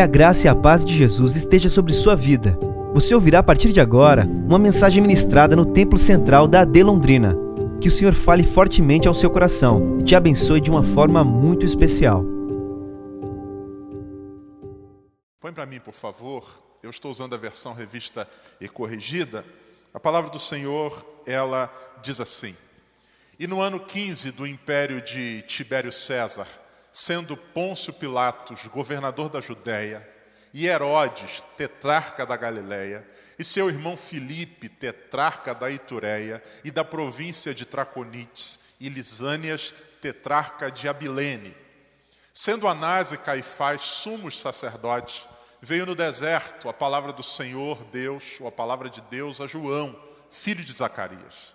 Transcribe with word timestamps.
Que 0.00 0.04
a 0.04 0.06
graça 0.06 0.46
e 0.46 0.48
a 0.48 0.54
paz 0.54 0.82
de 0.82 0.96
Jesus 0.96 1.36
esteja 1.36 1.68
sobre 1.68 1.92
sua 1.92 2.16
vida. 2.16 2.58
Você 2.94 3.14
ouvirá 3.14 3.40
a 3.40 3.42
partir 3.42 3.70
de 3.70 3.82
agora 3.82 4.24
uma 4.24 4.58
mensagem 4.58 5.02
ministrada 5.02 5.54
no 5.54 5.66
Templo 5.66 5.98
Central 5.98 6.48
da 6.48 6.62
AD 6.62 6.82
Londrina. 6.82 7.36
Que 7.82 7.88
o 7.88 7.90
Senhor 7.90 8.14
fale 8.14 8.42
fortemente 8.42 9.06
ao 9.06 9.12
seu 9.12 9.28
coração 9.28 9.98
e 10.00 10.02
te 10.02 10.16
abençoe 10.16 10.58
de 10.58 10.70
uma 10.70 10.82
forma 10.82 11.22
muito 11.22 11.66
especial. 11.66 12.24
Põe 15.38 15.52
para 15.52 15.66
mim, 15.66 15.80
por 15.80 15.92
favor. 15.92 16.46
Eu 16.82 16.88
estou 16.88 17.10
usando 17.10 17.34
a 17.34 17.38
versão 17.38 17.74
revista 17.74 18.26
e 18.58 18.66
corrigida. 18.68 19.44
A 19.92 20.00
palavra 20.00 20.30
do 20.30 20.38
Senhor, 20.38 21.04
ela 21.26 21.70
diz 22.02 22.22
assim: 22.22 22.56
E 23.38 23.46
no 23.46 23.60
ano 23.60 23.78
15 23.78 24.32
do 24.32 24.46
império 24.46 25.02
de 25.02 25.42
Tibério 25.42 25.92
César, 25.92 26.46
sendo 26.92 27.36
Pôncio 27.36 27.92
Pilatos 27.92 28.66
governador 28.66 29.28
da 29.28 29.40
Judéia, 29.40 30.08
e 30.52 30.66
Herodes, 30.66 31.42
tetrarca 31.56 32.26
da 32.26 32.36
Galiléia, 32.36 33.06
e 33.38 33.44
seu 33.44 33.68
irmão 33.68 33.96
Filipe, 33.96 34.68
tetrarca 34.68 35.54
da 35.54 35.70
Itureia 35.70 36.42
e 36.64 36.70
da 36.70 36.84
província 36.84 37.54
de 37.54 37.64
Traconites, 37.64 38.60
e 38.80 38.88
Lisânias, 38.88 39.72
tetrarca 40.00 40.70
de 40.70 40.88
Abilene. 40.88 41.56
Sendo 42.32 42.66
Anás 42.66 43.12
e 43.12 43.18
Caifás 43.18 43.82
sumos 43.82 44.38
sacerdotes, 44.38 45.26
veio 45.60 45.86
no 45.86 45.94
deserto 45.94 46.68
a 46.68 46.72
palavra 46.72 47.12
do 47.12 47.22
Senhor 47.22 47.84
Deus, 47.84 48.38
ou 48.40 48.48
a 48.48 48.52
palavra 48.52 48.88
de 48.88 49.00
Deus 49.02 49.40
a 49.40 49.46
João, 49.46 49.98
filho 50.30 50.64
de 50.64 50.72
Zacarias. 50.72 51.54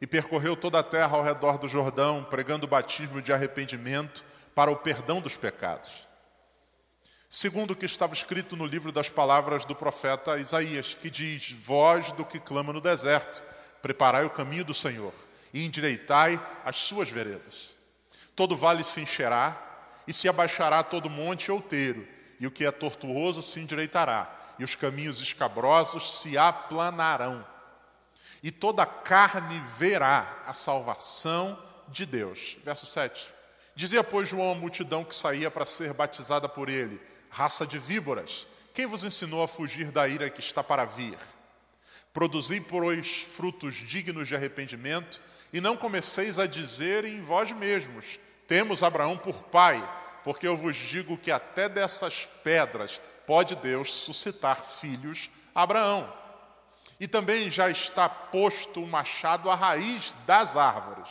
E 0.00 0.06
percorreu 0.06 0.56
toda 0.56 0.78
a 0.78 0.84
terra 0.84 1.16
ao 1.16 1.22
redor 1.22 1.58
do 1.58 1.68
Jordão, 1.68 2.24
pregando 2.24 2.64
o 2.64 2.68
batismo 2.68 3.20
de 3.20 3.32
arrependimento 3.32 4.24
para 4.54 4.70
o 4.70 4.76
perdão 4.76 5.20
dos 5.20 5.36
pecados. 5.36 6.06
Segundo 7.28 7.72
o 7.72 7.76
que 7.76 7.86
estava 7.86 8.12
escrito 8.12 8.56
no 8.56 8.66
livro 8.66 8.90
das 8.90 9.08
palavras 9.08 9.64
do 9.64 9.74
profeta 9.74 10.38
Isaías, 10.38 10.94
que 10.94 11.08
diz: 11.08 11.52
Voz 11.52 12.10
do 12.12 12.24
que 12.24 12.40
clama 12.40 12.72
no 12.72 12.80
deserto, 12.80 13.42
preparai 13.80 14.24
o 14.24 14.30
caminho 14.30 14.64
do 14.64 14.74
Senhor 14.74 15.14
e 15.52 15.64
endireitai 15.64 16.40
as 16.64 16.76
suas 16.76 17.08
veredas. 17.08 17.70
Todo 18.34 18.56
vale 18.56 18.82
se 18.82 19.00
encherá 19.00 19.56
e 20.06 20.12
se 20.12 20.28
abaixará 20.28 20.82
todo 20.82 21.08
monte 21.08 21.52
outeiro 21.52 22.06
e 22.40 22.46
o 22.46 22.50
que 22.50 22.64
é 22.64 22.70
tortuoso 22.72 23.42
se 23.42 23.60
endireitará, 23.60 24.54
e 24.58 24.64
os 24.64 24.74
caminhos 24.74 25.20
escabrosos 25.20 26.20
se 26.20 26.38
aplanarão. 26.38 27.46
E 28.42 28.50
toda 28.50 28.86
carne 28.86 29.60
verá 29.76 30.42
a 30.46 30.54
salvação 30.54 31.62
de 31.86 32.06
Deus. 32.06 32.56
Verso 32.64 32.86
7. 32.86 33.30
Dizia, 33.80 34.04
pois, 34.04 34.28
João 34.28 34.52
à 34.52 34.54
multidão 34.54 35.02
que 35.02 35.14
saía 35.14 35.50
para 35.50 35.64
ser 35.64 35.94
batizada 35.94 36.46
por 36.46 36.68
ele: 36.68 37.00
raça 37.30 37.66
de 37.66 37.78
víboras, 37.78 38.46
quem 38.74 38.84
vos 38.84 39.04
ensinou 39.04 39.42
a 39.42 39.48
fugir 39.48 39.90
da 39.90 40.06
ira 40.06 40.28
que 40.28 40.40
está 40.40 40.62
para 40.62 40.84
vir? 40.84 41.16
Produzi, 42.12 42.60
pois, 42.60 43.22
frutos 43.22 43.76
dignos 43.76 44.28
de 44.28 44.36
arrependimento, 44.36 45.18
e 45.50 45.62
não 45.62 45.78
comeceis 45.78 46.38
a 46.38 46.46
dizer 46.46 47.06
em 47.06 47.22
vós 47.22 47.52
mesmos: 47.52 48.20
temos 48.46 48.82
Abraão 48.82 49.16
por 49.16 49.44
pai 49.44 49.82
porque 50.22 50.46
eu 50.46 50.58
vos 50.58 50.76
digo 50.76 51.16
que 51.16 51.30
até 51.30 51.66
dessas 51.66 52.28
pedras 52.44 53.00
pode 53.26 53.56
Deus 53.56 53.90
suscitar 53.90 54.62
filhos 54.62 55.30
a 55.54 55.62
Abraão. 55.62 56.12
E 57.00 57.08
também 57.08 57.50
já 57.50 57.70
está 57.70 58.10
posto 58.10 58.82
o 58.82 58.86
machado 58.86 59.48
à 59.48 59.54
raiz 59.54 60.14
das 60.26 60.54
árvores. 60.54 61.08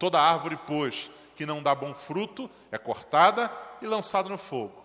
Toda 0.00 0.20
árvore, 0.20 0.58
pois, 0.66 1.08
que 1.38 1.46
não 1.46 1.62
dá 1.62 1.72
bom 1.72 1.94
fruto, 1.94 2.50
é 2.72 2.76
cortada 2.76 3.48
e 3.80 3.86
lançada 3.86 4.28
no 4.28 4.36
fogo. 4.36 4.84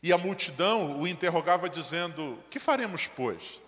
E 0.00 0.12
a 0.12 0.16
multidão 0.16 1.00
o 1.00 1.08
interrogava, 1.08 1.68
dizendo: 1.68 2.38
Que 2.48 2.60
faremos, 2.60 3.08
pois? 3.08 3.60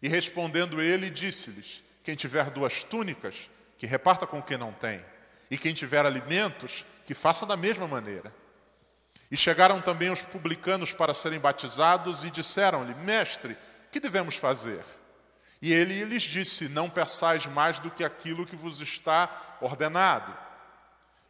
E 0.00 0.06
respondendo 0.06 0.80
ele, 0.80 1.10
disse-lhes: 1.10 1.82
Quem 2.04 2.14
tiver 2.14 2.50
duas 2.50 2.84
túnicas, 2.84 3.50
que 3.76 3.84
reparta 3.84 4.28
com 4.28 4.40
quem 4.40 4.56
não 4.56 4.72
tem. 4.72 5.04
E 5.50 5.58
quem 5.58 5.74
tiver 5.74 6.06
alimentos, 6.06 6.84
que 7.04 7.14
faça 7.14 7.44
da 7.44 7.56
mesma 7.56 7.88
maneira. 7.88 8.32
E 9.28 9.36
chegaram 9.36 9.82
também 9.82 10.12
os 10.12 10.22
publicanos 10.22 10.92
para 10.92 11.12
serem 11.12 11.40
batizados 11.40 12.22
e 12.22 12.30
disseram-lhe: 12.30 12.94
Mestre, 12.94 13.58
que 13.90 13.98
devemos 13.98 14.36
fazer? 14.36 14.84
E 15.60 15.72
ele 15.72 16.04
lhes 16.04 16.22
disse: 16.22 16.68
Não 16.68 16.88
peçais 16.88 17.44
mais 17.44 17.80
do 17.80 17.90
que 17.90 18.04
aquilo 18.04 18.46
que 18.46 18.54
vos 18.54 18.80
está 18.80 19.56
ordenado. 19.60 20.43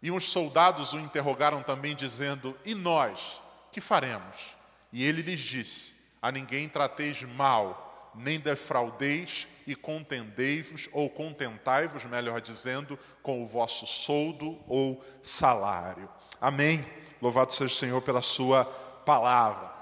E 0.04 0.10
uns 0.10 0.28
soldados 0.28 0.92
o 0.92 0.98
interrogaram 0.98 1.62
também, 1.62 1.96
dizendo: 1.96 2.54
E 2.62 2.74
nós, 2.74 3.40
que 3.72 3.80
faremos? 3.80 4.54
E 4.92 5.02
ele 5.02 5.22
lhes 5.22 5.40
disse: 5.40 5.94
A 6.20 6.30
ninguém 6.30 6.68
trateis 6.68 7.22
mal, 7.22 8.12
nem 8.14 8.38
defraudeis 8.38 9.48
e 9.66 9.74
contendei-vos, 9.74 10.90
ou 10.92 11.08
contentai-vos, 11.08 12.04
melhor 12.04 12.42
dizendo, 12.42 12.98
com 13.22 13.42
o 13.42 13.46
vosso 13.46 13.86
soldo 13.86 14.60
ou 14.68 15.02
salário. 15.22 16.06
Amém. 16.38 16.84
Louvado 17.22 17.54
seja 17.54 17.72
o 17.72 17.78
Senhor 17.78 18.02
pela 18.02 18.20
sua 18.20 18.66
palavra. 19.06 19.72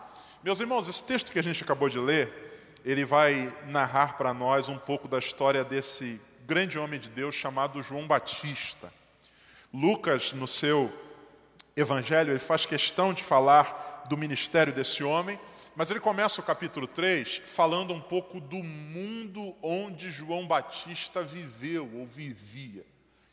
Meus 0.41 0.60
irmãos, 0.60 0.87
esse 0.87 1.03
texto 1.03 1.33
que 1.33 1.39
a 1.41 1.43
gente 1.43 1.65
acabou 1.65 1.89
de 1.89 1.99
ler, 1.99 2.78
ele 2.84 3.04
vai 3.04 3.53
narrar 3.66 4.16
para 4.16 4.33
nós 4.33 4.69
um 4.69 4.78
pouco 4.78 5.09
da 5.09 5.19
história 5.19 5.65
desse 5.65 6.21
grande 6.47 6.78
homem 6.78 7.00
de 7.00 7.09
Deus 7.09 7.34
chamado 7.34 7.83
João 7.83 8.06
Batista. 8.06 9.01
Lucas, 9.72 10.34
no 10.34 10.47
seu 10.47 10.93
evangelho, 11.75 12.31
ele 12.31 12.38
faz 12.38 12.66
questão 12.66 13.15
de 13.15 13.22
falar 13.22 14.05
do 14.06 14.19
ministério 14.19 14.72
desse 14.72 15.03
homem, 15.03 15.41
mas 15.75 15.91
ele 15.91 15.99
começa 16.00 16.43
o 16.43 16.44
capítulo 16.44 16.87
3 16.87 17.43
falando 17.47 17.94
um 17.94 18.00
pouco 18.00 18.38
do 18.38 18.62
mundo 18.62 19.56
onde 19.62 20.10
João 20.10 20.47
Batista 20.47 21.22
viveu 21.22 21.88
ou 21.94 22.05
vivia. 22.05 22.84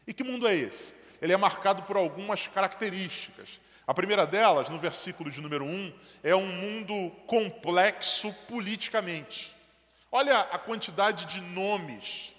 E 0.08 0.14
que 0.14 0.24
mundo 0.24 0.48
é 0.48 0.56
esse? 0.56 0.94
Ele 1.22 1.34
é 1.34 1.38
marcado 1.38 1.84
por 1.84 1.98
algumas 1.98 2.48
características. 2.48 3.60
A 3.86 3.94
primeira 3.94 4.26
delas, 4.26 4.70
no 4.70 4.80
versículo 4.80 5.30
de 5.30 5.42
número 5.42 5.66
1, 5.66 5.94
é 6.24 6.34
um 6.34 6.48
mundo 6.48 7.10
complexo 7.28 8.32
politicamente. 8.48 9.54
Olha 10.10 10.40
a 10.40 10.58
quantidade 10.58 11.26
de 11.26 11.42
nomes 11.42 12.34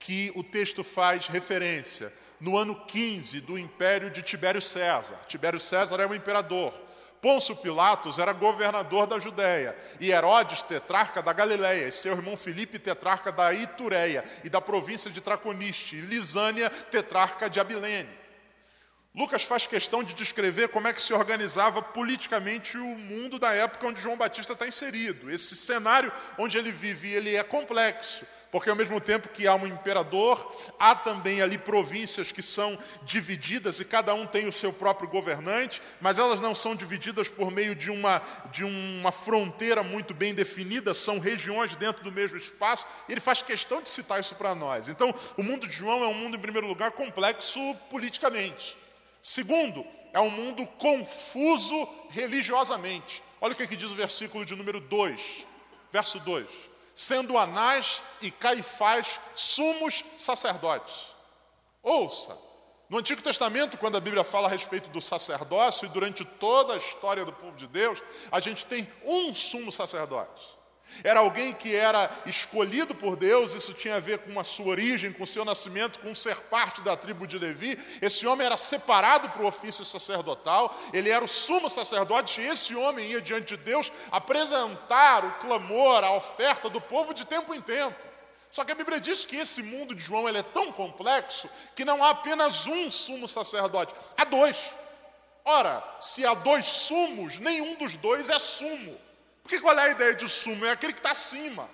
que 0.00 0.32
o 0.34 0.42
texto 0.42 0.82
faz 0.82 1.28
referência. 1.28 2.12
No 2.40 2.56
ano 2.56 2.74
15 2.74 3.40
do 3.40 3.58
império 3.58 4.10
de 4.10 4.22
Tibério 4.22 4.60
César. 4.60 5.18
Tibério 5.26 5.58
César 5.58 6.00
é 6.00 6.06
o 6.06 6.14
imperador. 6.14 6.72
Pôncio 7.20 7.56
Pilatos 7.56 8.18
era 8.18 8.32
governador 8.32 9.06
da 9.06 9.18
Judéia, 9.18 9.76
e 9.98 10.12
Herodes, 10.12 10.62
tetrarca 10.62 11.22
da 11.22 11.32
Galiléia, 11.32 11.88
e 11.88 11.90
seu 11.90 12.12
irmão 12.12 12.36
Filipe, 12.36 12.78
tetrarca 12.78 13.32
da 13.32 13.52
Itureia 13.52 14.22
e 14.44 14.50
da 14.50 14.60
província 14.60 15.10
de 15.10 15.20
Traconiste, 15.20 15.96
e 15.96 16.02
Lisânia, 16.02 16.70
tetrarca 16.70 17.48
de 17.48 17.58
Abilene. 17.58 18.08
Lucas 19.16 19.44
faz 19.44 19.66
questão 19.66 20.04
de 20.04 20.12
descrever 20.12 20.68
como 20.68 20.88
é 20.88 20.92
que 20.92 21.00
se 21.00 21.14
organizava 21.14 21.80
politicamente 21.80 22.76
o 22.76 22.84
mundo 22.84 23.38
da 23.38 23.54
época 23.54 23.86
onde 23.86 24.00
João 24.00 24.16
Batista 24.16 24.52
está 24.52 24.66
inserido. 24.66 25.30
Esse 25.30 25.56
cenário 25.56 26.12
onde 26.36 26.58
ele 26.58 26.70
vive, 26.70 27.10
ele 27.10 27.34
é 27.34 27.42
complexo, 27.42 28.26
porque 28.56 28.70
ao 28.70 28.76
mesmo 28.76 28.98
tempo 28.98 29.28
que 29.28 29.46
há 29.46 29.54
um 29.54 29.66
imperador, 29.66 30.50
há 30.78 30.94
também 30.94 31.42
ali 31.42 31.58
províncias 31.58 32.32
que 32.32 32.40
são 32.40 32.78
divididas 33.02 33.80
e 33.80 33.84
cada 33.84 34.14
um 34.14 34.26
tem 34.26 34.48
o 34.48 34.52
seu 34.52 34.72
próprio 34.72 35.10
governante, 35.10 35.82
mas 36.00 36.18
elas 36.18 36.40
não 36.40 36.54
são 36.54 36.74
divididas 36.74 37.28
por 37.28 37.50
meio 37.50 37.74
de 37.74 37.90
uma, 37.90 38.22
de 38.50 38.64
uma 38.64 39.12
fronteira 39.12 39.82
muito 39.82 40.14
bem 40.14 40.32
definida, 40.32 40.94
são 40.94 41.18
regiões 41.18 41.76
dentro 41.76 42.02
do 42.02 42.10
mesmo 42.10 42.38
espaço, 42.38 42.86
e 43.06 43.12
ele 43.12 43.20
faz 43.20 43.42
questão 43.42 43.82
de 43.82 43.90
citar 43.90 44.18
isso 44.20 44.34
para 44.36 44.54
nós. 44.54 44.88
Então, 44.88 45.14
o 45.36 45.42
mundo 45.42 45.68
de 45.68 45.74
João 45.74 46.02
é 46.02 46.08
um 46.08 46.14
mundo, 46.14 46.38
em 46.38 46.40
primeiro 46.40 46.66
lugar, 46.66 46.92
complexo 46.92 47.60
politicamente. 47.90 48.74
Segundo, 49.20 49.84
é 50.14 50.20
um 50.20 50.30
mundo 50.30 50.66
confuso 50.78 51.86
religiosamente. 52.08 53.22
Olha 53.38 53.52
o 53.52 53.54
que, 53.54 53.66
que 53.66 53.76
diz 53.76 53.90
o 53.90 53.94
versículo 53.94 54.46
de 54.46 54.56
número 54.56 54.80
2, 54.80 55.46
verso 55.92 56.18
2: 56.20 56.46
Sendo 56.96 57.36
Anás 57.36 58.02
e 58.22 58.30
Caifás 58.30 59.20
sumos 59.34 60.02
sacerdotes. 60.16 61.14
Ouça, 61.82 62.36
no 62.88 62.96
Antigo 62.96 63.20
Testamento, 63.20 63.76
quando 63.76 63.98
a 63.98 64.00
Bíblia 64.00 64.24
fala 64.24 64.48
a 64.48 64.50
respeito 64.50 64.88
do 64.88 65.02
sacerdócio, 65.02 65.84
e 65.84 65.90
durante 65.90 66.24
toda 66.24 66.72
a 66.72 66.78
história 66.78 67.22
do 67.22 67.34
povo 67.34 67.54
de 67.54 67.66
Deus, 67.66 68.02
a 68.32 68.40
gente 68.40 68.64
tem 68.64 68.90
um 69.04 69.34
sumo 69.34 69.70
sacerdote. 69.70 70.55
Era 71.04 71.20
alguém 71.20 71.52
que 71.52 71.74
era 71.74 72.10
escolhido 72.24 72.94
por 72.94 73.16
Deus, 73.16 73.52
isso 73.52 73.74
tinha 73.74 73.96
a 73.96 74.00
ver 74.00 74.18
com 74.18 74.38
a 74.40 74.44
sua 74.44 74.66
origem, 74.66 75.12
com 75.12 75.24
o 75.24 75.26
seu 75.26 75.44
nascimento, 75.44 75.98
com 75.98 76.14
ser 76.14 76.36
parte 76.36 76.80
da 76.80 76.96
tribo 76.96 77.26
de 77.26 77.38
Levi. 77.38 77.78
Esse 78.00 78.26
homem 78.26 78.46
era 78.46 78.56
separado 78.56 79.28
para 79.28 79.42
o 79.42 79.46
ofício 79.46 79.84
sacerdotal, 79.84 80.76
ele 80.92 81.10
era 81.10 81.24
o 81.24 81.28
sumo 81.28 81.68
sacerdote, 81.68 82.40
e 82.40 82.46
esse 82.46 82.74
homem 82.74 83.10
ia 83.10 83.20
diante 83.20 83.56
de 83.56 83.62
Deus 83.62 83.92
apresentar 84.10 85.24
o 85.24 85.32
clamor, 85.34 86.02
a 86.02 86.12
oferta 86.12 86.70
do 86.70 86.80
povo 86.80 87.12
de 87.12 87.26
tempo 87.26 87.54
em 87.54 87.60
tempo. 87.60 88.06
Só 88.50 88.64
que 88.64 88.72
a 88.72 88.76
Bíblia 88.76 88.98
diz 88.98 89.24
que 89.24 89.36
esse 89.36 89.62
mundo 89.62 89.94
de 89.94 90.00
João 90.02 90.28
é 90.28 90.42
tão 90.42 90.72
complexo 90.72 91.48
que 91.74 91.84
não 91.84 92.02
há 92.02 92.10
apenas 92.10 92.66
um 92.66 92.90
sumo 92.90 93.28
sacerdote, 93.28 93.94
há 94.16 94.24
dois. 94.24 94.72
Ora, 95.44 95.82
se 96.00 96.24
há 96.24 96.32
dois 96.32 96.64
sumos, 96.64 97.38
nenhum 97.38 97.74
dos 97.74 97.96
dois 97.96 98.30
é 98.30 98.38
sumo. 98.38 99.05
Porque 99.46 99.60
qual 99.60 99.78
é 99.78 99.82
a 99.82 99.90
ideia 99.90 100.12
de 100.12 100.28
sumo? 100.28 100.66
É 100.66 100.72
aquele 100.72 100.92
que 100.92 100.98
está 100.98 101.12
acima. 101.12 101.70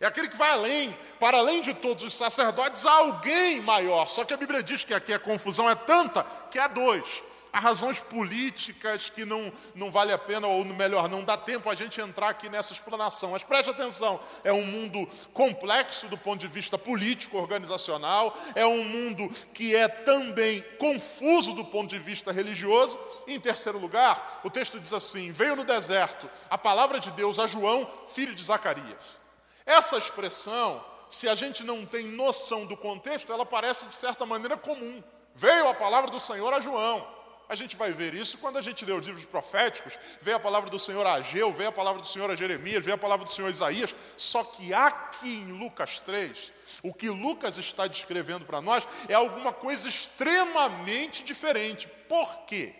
É 0.00 0.06
aquele 0.06 0.28
que 0.28 0.36
vai 0.36 0.52
além. 0.52 0.96
Para 1.18 1.38
além 1.38 1.60
de 1.60 1.74
todos 1.74 2.04
os 2.04 2.14
sacerdotes, 2.14 2.86
há 2.86 2.92
alguém 2.92 3.60
maior. 3.60 4.06
Só 4.06 4.24
que 4.24 4.32
a 4.32 4.36
Bíblia 4.36 4.62
diz 4.62 4.84
que 4.84 4.94
aqui 4.94 5.12
a 5.12 5.18
confusão 5.18 5.68
é 5.68 5.74
tanta 5.74 6.24
que 6.52 6.58
há 6.58 6.68
dois. 6.68 7.24
Há 7.56 7.58
razões 7.58 7.98
políticas 7.98 9.08
que 9.08 9.24
não, 9.24 9.50
não 9.74 9.90
vale 9.90 10.12
a 10.12 10.18
pena, 10.18 10.46
ou 10.46 10.62
melhor, 10.62 11.08
não 11.08 11.24
dá 11.24 11.38
tempo 11.38 11.70
a 11.70 11.74
gente 11.74 11.98
entrar 12.02 12.28
aqui 12.28 12.50
nessa 12.50 12.74
explanação. 12.74 13.30
Mas 13.30 13.44
preste 13.44 13.70
atenção: 13.70 14.20
é 14.44 14.52
um 14.52 14.66
mundo 14.66 15.08
complexo 15.32 16.06
do 16.06 16.18
ponto 16.18 16.38
de 16.38 16.48
vista 16.48 16.76
político, 16.76 17.38
organizacional, 17.38 18.36
é 18.54 18.66
um 18.66 18.84
mundo 18.84 19.26
que 19.54 19.74
é 19.74 19.88
também 19.88 20.60
confuso 20.78 21.54
do 21.54 21.64
ponto 21.64 21.88
de 21.88 21.98
vista 21.98 22.30
religioso. 22.30 22.98
E, 23.26 23.34
em 23.34 23.40
terceiro 23.40 23.78
lugar, 23.78 24.42
o 24.44 24.50
texto 24.50 24.78
diz 24.78 24.92
assim: 24.92 25.32
Veio 25.32 25.56
no 25.56 25.64
deserto 25.64 26.28
a 26.50 26.58
palavra 26.58 27.00
de 27.00 27.10
Deus 27.12 27.38
a 27.38 27.46
João, 27.46 27.90
filho 28.06 28.34
de 28.34 28.44
Zacarias. 28.44 29.18
Essa 29.64 29.96
expressão, 29.96 30.84
se 31.08 31.26
a 31.26 31.34
gente 31.34 31.64
não 31.64 31.86
tem 31.86 32.06
noção 32.06 32.66
do 32.66 32.76
contexto, 32.76 33.32
ela 33.32 33.46
parece 33.46 33.86
de 33.86 33.96
certa 33.96 34.26
maneira 34.26 34.58
comum. 34.58 35.02
Veio 35.34 35.70
a 35.70 35.74
palavra 35.74 36.10
do 36.10 36.20
Senhor 36.20 36.52
a 36.52 36.60
João. 36.60 37.15
A 37.48 37.54
gente 37.54 37.76
vai 37.76 37.92
ver 37.92 38.12
isso 38.14 38.38
quando 38.38 38.58
a 38.58 38.62
gente 38.62 38.84
lê 38.84 38.92
os 38.92 39.06
livros 39.06 39.24
proféticos, 39.24 39.96
vê 40.20 40.32
a 40.32 40.40
palavra 40.40 40.68
do 40.68 40.78
Senhor 40.78 41.06
a 41.06 41.14
Ageu, 41.14 41.52
vê 41.52 41.66
a 41.66 41.72
palavra 41.72 42.00
do 42.00 42.06
Senhor 42.06 42.28
a 42.28 42.34
Jeremias, 42.34 42.84
vê 42.84 42.92
a 42.92 42.98
palavra 42.98 43.24
do 43.24 43.30
Senhor 43.30 43.46
a 43.46 43.50
Isaías. 43.50 43.94
Só 44.16 44.42
que 44.42 44.74
aqui 44.74 45.28
em 45.28 45.52
Lucas 45.52 46.00
3, 46.00 46.52
o 46.82 46.92
que 46.92 47.08
Lucas 47.08 47.56
está 47.56 47.86
descrevendo 47.86 48.44
para 48.44 48.60
nós 48.60 48.86
é 49.08 49.14
alguma 49.14 49.52
coisa 49.52 49.88
extremamente 49.88 51.22
diferente. 51.22 51.86
Por 52.08 52.46
quê? 52.46 52.74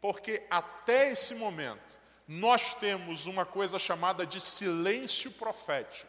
Porque 0.00 0.46
até 0.50 1.12
esse 1.12 1.34
momento 1.34 1.98
nós 2.26 2.74
temos 2.74 3.26
uma 3.26 3.44
coisa 3.44 3.78
chamada 3.78 4.24
de 4.24 4.40
silêncio 4.40 5.30
profético. 5.32 6.08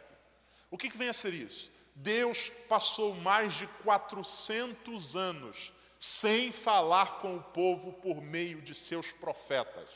O 0.70 0.78
que, 0.78 0.90
que 0.90 0.98
vem 0.98 1.10
a 1.10 1.14
ser 1.14 1.34
isso? 1.34 1.70
Deus 1.94 2.50
passou 2.70 3.14
mais 3.16 3.54
de 3.54 3.68
400 3.84 5.16
anos 5.18 5.74
sem 6.02 6.52
falar 6.52 7.20
com 7.20 7.36
o 7.36 7.44
povo 7.44 7.94
por 7.94 8.24
meio 8.24 8.60
de 8.60 8.74
seus 8.74 9.14
profetas. 9.14 9.88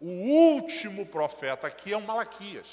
O 0.00 0.06
último 0.06 1.04
profeta 1.06 1.66
aqui 1.66 1.92
é 1.92 1.96
o 1.96 2.00
Malaquias. 2.00 2.68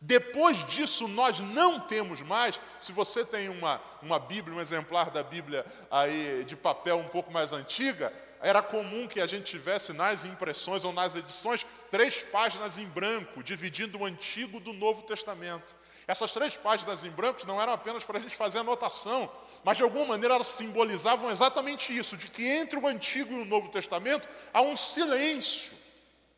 Depois 0.00 0.66
disso, 0.68 1.06
nós 1.06 1.38
não 1.38 1.78
temos 1.78 2.22
mais. 2.22 2.58
Se 2.78 2.92
você 2.92 3.26
tem 3.26 3.50
uma, 3.50 3.78
uma 4.00 4.18
Bíblia, 4.18 4.56
um 4.56 4.60
exemplar 4.60 5.10
da 5.10 5.22
Bíblia 5.22 5.66
aí 5.90 6.44
de 6.46 6.56
papel 6.56 6.96
um 6.96 7.08
pouco 7.08 7.30
mais 7.30 7.52
antiga, 7.52 8.10
era 8.40 8.62
comum 8.62 9.06
que 9.06 9.20
a 9.20 9.26
gente 9.26 9.44
tivesse 9.44 9.92
nas 9.92 10.24
impressões 10.24 10.86
ou 10.86 10.94
nas 10.94 11.14
edições 11.14 11.66
três 11.90 12.22
páginas 12.22 12.78
em 12.78 12.86
branco, 12.86 13.42
dividindo 13.42 13.98
o 13.98 14.06
Antigo 14.06 14.60
do 14.60 14.72
Novo 14.72 15.02
Testamento. 15.02 15.76
Essas 16.06 16.32
três 16.32 16.56
páginas 16.56 17.04
em 17.04 17.10
branco 17.10 17.46
não 17.46 17.60
eram 17.60 17.74
apenas 17.74 18.02
para 18.02 18.16
a 18.18 18.20
gente 18.22 18.34
fazer 18.34 18.60
anotação, 18.60 19.30
mas 19.64 19.76
de 19.76 19.82
alguma 19.82 20.06
maneira 20.06 20.34
elas 20.34 20.46
simbolizavam 20.46 21.30
exatamente 21.30 21.96
isso: 21.96 22.16
de 22.16 22.28
que 22.28 22.46
entre 22.46 22.78
o 22.78 22.86
Antigo 22.86 23.32
e 23.34 23.42
o 23.42 23.44
Novo 23.44 23.68
Testamento 23.68 24.28
há 24.52 24.62
um 24.62 24.76
silêncio 24.76 25.76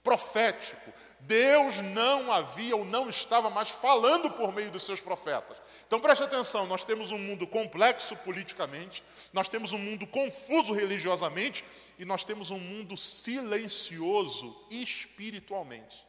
profético. 0.02 0.92
Deus 1.20 1.80
não 1.80 2.32
havia 2.32 2.74
ou 2.74 2.84
não 2.84 3.10
estava 3.10 3.50
mais 3.50 3.68
falando 3.68 4.30
por 4.30 4.52
meio 4.52 4.70
dos 4.70 4.84
seus 4.84 5.00
profetas. 5.00 5.56
Então 5.86 6.00
preste 6.00 6.24
atenção: 6.24 6.66
nós 6.66 6.84
temos 6.84 7.10
um 7.10 7.18
mundo 7.18 7.46
complexo 7.46 8.16
politicamente, 8.16 9.02
nós 9.32 9.48
temos 9.48 9.72
um 9.72 9.78
mundo 9.78 10.06
confuso 10.06 10.72
religiosamente 10.72 11.64
e 11.98 12.04
nós 12.04 12.24
temos 12.24 12.50
um 12.50 12.58
mundo 12.58 12.96
silencioso 12.96 14.56
espiritualmente. 14.70 16.06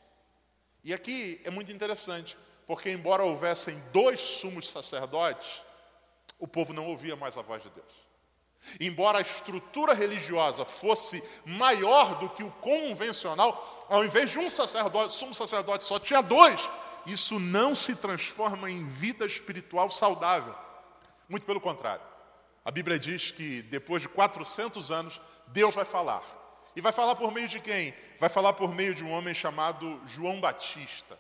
E 0.84 0.94
aqui 0.94 1.42
é 1.44 1.52
muito 1.52 1.72
interessante, 1.72 2.38
porque, 2.66 2.90
embora 2.90 3.24
houvessem 3.24 3.78
dois 3.92 4.20
sumos 4.20 4.70
sacerdotes, 4.70 5.62
o 6.42 6.48
povo 6.48 6.74
não 6.74 6.88
ouvia 6.88 7.16
mais 7.16 7.38
a 7.38 7.42
voz 7.44 7.62
de 7.62 7.70
Deus. 7.70 8.12
Embora 8.80 9.20
a 9.20 9.22
estrutura 9.22 9.94
religiosa 9.94 10.66
fosse 10.66 11.24
maior 11.46 12.20
do 12.20 12.30
que 12.30 12.44
o 12.44 12.52
convencional, 12.54 13.86
ao 13.88 14.04
invés 14.04 14.32
de 14.32 14.40
um 14.40 14.50
sacerdote, 14.50 15.14
sumo 15.14 15.36
sacerdote 15.36 15.86
só 15.86 16.00
tinha 16.00 16.22
dois, 16.22 16.68
isso 17.06 17.40
não 17.40 17.76
se 17.76 17.96
transforma 17.96 18.70
em 18.70 18.84
vida 18.86 19.24
espiritual 19.24 19.90
saudável. 19.92 20.56
Muito 21.30 21.46
pelo 21.46 21.62
contrário. 21.62 22.04
A 22.66 22.72
Bíblia 22.72 22.98
diz 22.98 23.32
que 23.32 23.62
depois 23.62 24.02
de 24.02 24.10
400 24.10 24.92
anos, 24.92 25.22
Deus 25.48 25.76
vai 25.76 25.86
falar. 25.86 26.24
E 26.76 26.82
vai 26.82 26.92
falar 26.92 27.16
por 27.16 27.32
meio 27.32 27.48
de 27.48 27.60
quem? 27.60 27.94
Vai 28.20 28.30
falar 28.30 28.54
por 28.54 28.74
meio 28.74 28.96
de 28.96 29.04
um 29.04 29.12
homem 29.12 29.34
chamado 29.34 30.02
João 30.08 30.40
Batista. 30.40 31.18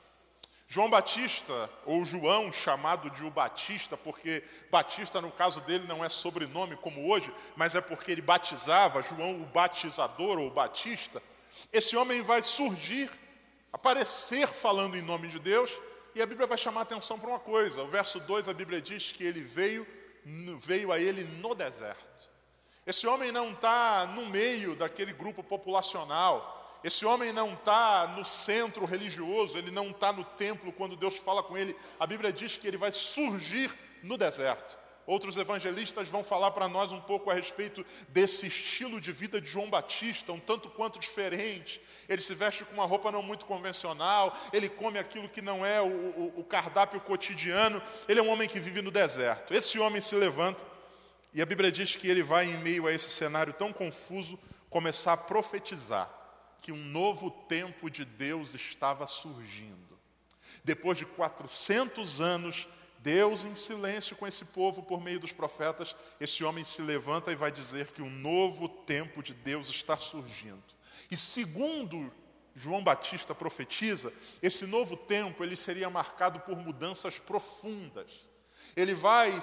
João 0.72 0.90
Batista, 0.90 1.70
ou 1.86 2.06
João, 2.06 2.50
chamado 2.50 3.10
de 3.10 3.26
o 3.26 3.30
Batista, 3.30 3.98
porque 3.98 4.42
Batista, 4.72 5.20
no 5.20 5.30
caso 5.30 5.60
dele, 5.60 5.86
não 5.86 6.02
é 6.02 6.08
sobrenome 6.08 6.78
como 6.78 7.12
hoje, 7.12 7.30
mas 7.58 7.76
é 7.76 7.82
porque 7.82 8.10
ele 8.10 8.22
batizava, 8.22 9.02
João 9.02 9.42
o 9.42 9.46
batizador 9.48 10.40
ou 10.40 10.50
Batista. 10.50 11.22
Esse 11.74 11.98
homem 11.98 12.22
vai 12.22 12.42
surgir, 12.42 13.12
aparecer 13.74 14.48
falando 14.48 14.96
em 14.96 15.02
nome 15.02 15.28
de 15.28 15.40
Deus, 15.40 15.70
e 16.16 16.22
a 16.22 16.26
Bíblia 16.26 16.48
vai 16.48 16.58
chamar 16.58 16.84
atenção 16.84 17.20
para 17.20 17.28
uma 17.28 17.40
coisa. 17.40 17.84
O 17.84 17.90
verso 17.90 18.22
2, 18.22 18.48
a 18.48 18.54
Bíblia 18.54 18.82
diz 18.82 19.12
que 19.12 19.26
ele 19.26 19.42
veio, 19.42 19.86
veio 20.58 20.94
a 20.94 20.98
ele 20.98 21.26
no 21.26 21.54
deserto. 21.54 22.32
Esse 22.88 23.06
homem 23.06 23.30
não 23.30 23.52
está 23.52 24.08
no 24.16 24.26
meio 24.26 24.74
daquele 24.78 25.12
grupo 25.12 25.44
populacional, 25.44 26.61
esse 26.84 27.06
homem 27.06 27.32
não 27.32 27.54
está 27.54 28.08
no 28.08 28.26
centro 28.26 28.86
religioso, 28.86 29.58
ele 29.58 29.70
não 29.70 29.92
está 29.92 30.12
no 30.12 30.24
templo 30.24 30.74
quando 30.74 30.96
Deus 30.96 31.18
fala 31.18 31.44
com 31.44 31.56
ele. 31.56 31.76
A 32.00 32.08
Bíblia 32.08 32.34
diz 32.34 32.58
que 32.58 32.68
ele 32.68 32.78
vai 32.78 32.92
surgir 32.92 33.72
no 34.02 34.18
deserto. 34.18 34.80
Outros 35.06 35.36
evangelistas 35.38 36.08
vão 36.08 36.24
falar 36.24 36.52
para 36.52 36.68
nós 36.68 36.92
um 36.92 37.02
pouco 37.02 37.30
a 37.30 37.34
respeito 37.34 37.86
desse 38.10 38.48
estilo 38.48 39.02
de 39.02 39.12
vida 39.12 39.42
de 39.42 39.48
João 39.48 39.70
Batista, 39.70 40.32
um 40.32 40.40
tanto 40.40 40.70
quanto 40.70 41.00
diferente. 41.00 41.82
Ele 42.08 42.22
se 42.22 42.34
veste 42.34 42.64
com 42.64 42.74
uma 42.74 42.86
roupa 42.86 43.12
não 43.12 43.22
muito 43.22 43.46
convencional, 43.46 44.36
ele 44.54 44.70
come 44.70 44.98
aquilo 44.98 45.30
que 45.30 45.42
não 45.42 45.66
é 45.66 45.82
o, 45.82 45.86
o, 45.86 46.34
o 46.38 46.44
cardápio 46.44 47.02
cotidiano. 47.02 47.82
Ele 48.08 48.20
é 48.20 48.24
um 48.24 48.30
homem 48.30 48.48
que 48.48 48.60
vive 48.60 48.82
no 48.82 48.92
deserto. 48.92 49.54
Esse 49.54 49.80
homem 49.80 50.02
se 50.02 50.16
levanta 50.16 50.66
e 51.34 51.42
a 51.42 51.46
Bíblia 51.46 51.72
diz 51.72 51.96
que 51.96 52.08
ele 52.08 52.24
vai, 52.24 52.46
em 52.46 52.58
meio 52.58 52.88
a 52.88 52.94
esse 52.94 53.10
cenário 53.10 53.54
tão 53.54 53.72
confuso, 53.72 54.40
começar 54.70 55.14
a 55.14 55.18
profetizar 55.18 56.21
que 56.62 56.72
um 56.72 56.84
novo 56.84 57.32
tempo 57.32 57.90
de 57.90 58.06
Deus 58.06 58.54
estava 58.54 59.08
surgindo. 59.08 60.00
Depois 60.64 60.98
de 60.98 61.06
400 61.06 62.22
anos, 62.22 62.68
Deus 63.00 63.44
em 63.44 63.56
silêncio 63.56 64.16
com 64.16 64.28
esse 64.28 64.46
povo 64.46 64.84
por 64.84 65.02
meio 65.02 65.20
dos 65.20 65.34
profetas, 65.34 65.96
esse 66.20 66.44
homem 66.44 66.64
se 66.64 66.82
levanta 66.84 67.32
e 67.32 67.36
vai 67.36 67.52
dizer 67.52 67.92
que 67.92 68.02
um 68.02 68.10
novo 68.10 68.70
tempo 68.70 69.24
de 69.24 69.34
Deus 69.34 69.70
está 69.70 69.98
surgindo. 69.98 70.64
E 71.10 71.18
segundo 71.18 72.14
João 72.56 72.84
Batista 72.84 73.34
profetiza, 73.34 74.14
esse 74.42 74.68
novo 74.68 74.96
tempo 74.96 75.44
ele 75.44 75.56
seria 75.56 75.90
marcado 75.90 76.40
por 76.42 76.56
mudanças 76.58 77.18
profundas. 77.18 78.12
Ele 78.76 78.94
vai 78.94 79.42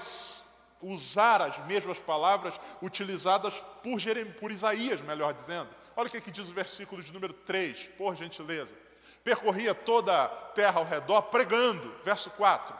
usar 0.80 1.42
as 1.42 1.66
mesmas 1.66 1.98
palavras 1.98 2.54
utilizadas 2.80 3.54
por, 3.82 3.98
Jeremias, 3.98 4.36
por 4.36 4.52
Isaías, 4.52 5.00
melhor 5.00 5.34
dizendo. 5.34 5.70
Olha 5.98 6.06
o 6.06 6.10
que, 6.12 6.20
que 6.20 6.30
diz 6.30 6.48
o 6.48 6.52
versículo 6.52 7.02
de 7.02 7.12
número 7.12 7.32
3, 7.32 7.90
por 7.98 8.14
gentileza. 8.14 8.72
Percorria 9.24 9.74
toda 9.74 10.26
a 10.26 10.28
terra 10.28 10.78
ao 10.78 10.86
redor 10.86 11.22
pregando, 11.22 11.92
verso 12.04 12.30
4. 12.30 12.72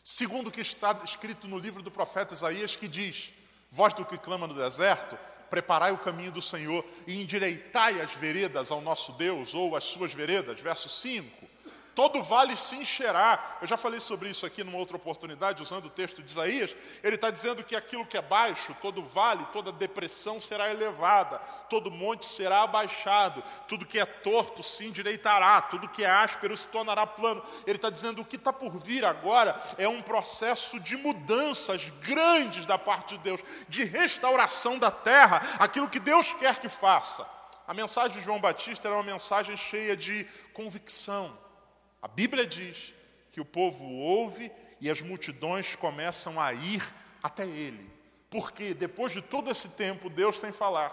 Segundo 0.00 0.46
o 0.46 0.50
que 0.52 0.60
está 0.60 0.96
escrito 1.02 1.48
no 1.48 1.58
livro 1.58 1.82
do 1.82 1.90
profeta 1.90 2.34
Isaías, 2.34 2.76
que 2.76 2.86
diz: 2.86 3.32
Voz 3.68 3.92
do 3.94 4.04
que 4.04 4.16
clama 4.16 4.46
no 4.46 4.54
deserto, 4.54 5.18
preparai 5.50 5.90
o 5.90 5.98
caminho 5.98 6.30
do 6.30 6.40
Senhor 6.40 6.84
e 7.04 7.20
endireitai 7.20 8.00
as 8.00 8.12
veredas 8.14 8.70
ao 8.70 8.80
nosso 8.80 9.10
Deus, 9.14 9.52
ou 9.52 9.74
as 9.74 9.82
suas 9.82 10.14
veredas, 10.14 10.60
verso 10.60 10.88
5 10.88 11.51
todo 11.94 12.22
vale 12.22 12.56
se 12.56 12.76
encherá. 12.76 13.58
Eu 13.60 13.66
já 13.66 13.76
falei 13.76 14.00
sobre 14.00 14.30
isso 14.30 14.46
aqui 14.46 14.64
numa 14.64 14.78
outra 14.78 14.96
oportunidade, 14.96 15.62
usando 15.62 15.86
o 15.86 15.90
texto 15.90 16.22
de 16.22 16.30
Isaías. 16.30 16.74
Ele 17.02 17.16
está 17.16 17.30
dizendo 17.30 17.62
que 17.62 17.76
aquilo 17.76 18.06
que 18.06 18.16
é 18.16 18.22
baixo, 18.22 18.76
todo 18.80 19.02
vale, 19.02 19.44
toda 19.52 19.72
depressão 19.72 20.40
será 20.40 20.70
elevada, 20.70 21.38
todo 21.68 21.90
monte 21.90 22.26
será 22.26 22.62
abaixado, 22.62 23.42
tudo 23.68 23.86
que 23.86 23.98
é 23.98 24.04
torto 24.04 24.62
se 24.62 24.86
endireitará, 24.86 25.60
tudo 25.62 25.88
que 25.88 26.04
é 26.04 26.10
áspero 26.10 26.56
se 26.56 26.66
tornará 26.66 27.06
plano. 27.06 27.42
Ele 27.66 27.76
está 27.76 27.90
dizendo 27.90 28.16
que 28.16 28.20
o 28.22 28.24
que 28.24 28.36
está 28.36 28.52
por 28.52 28.78
vir 28.78 29.04
agora 29.04 29.60
é 29.78 29.88
um 29.88 30.02
processo 30.02 30.80
de 30.80 30.96
mudanças 30.96 31.88
grandes 32.00 32.66
da 32.66 32.78
parte 32.78 33.16
de 33.16 33.24
Deus, 33.24 33.40
de 33.68 33.84
restauração 33.84 34.78
da 34.78 34.90
terra, 34.90 35.56
aquilo 35.58 35.88
que 35.88 36.00
Deus 36.00 36.32
quer 36.34 36.58
que 36.58 36.68
faça. 36.68 37.26
A 37.66 37.74
mensagem 37.74 38.18
de 38.18 38.24
João 38.24 38.40
Batista 38.40 38.88
era 38.88 38.96
uma 38.96 39.02
mensagem 39.02 39.56
cheia 39.56 39.96
de 39.96 40.24
convicção 40.52 41.42
a 42.02 42.08
Bíblia 42.08 42.44
diz 42.44 42.92
que 43.30 43.40
o 43.40 43.44
povo 43.44 43.84
ouve 43.84 44.50
e 44.80 44.90
as 44.90 45.00
multidões 45.00 45.76
começam 45.76 46.40
a 46.40 46.52
ir 46.52 46.82
até 47.22 47.46
ele. 47.46 47.88
Porque 48.28 48.74
depois 48.74 49.12
de 49.12 49.22
todo 49.22 49.48
esse 49.48 49.68
tempo, 49.70 50.10
Deus 50.10 50.40
sem 50.40 50.50
falar, 50.50 50.92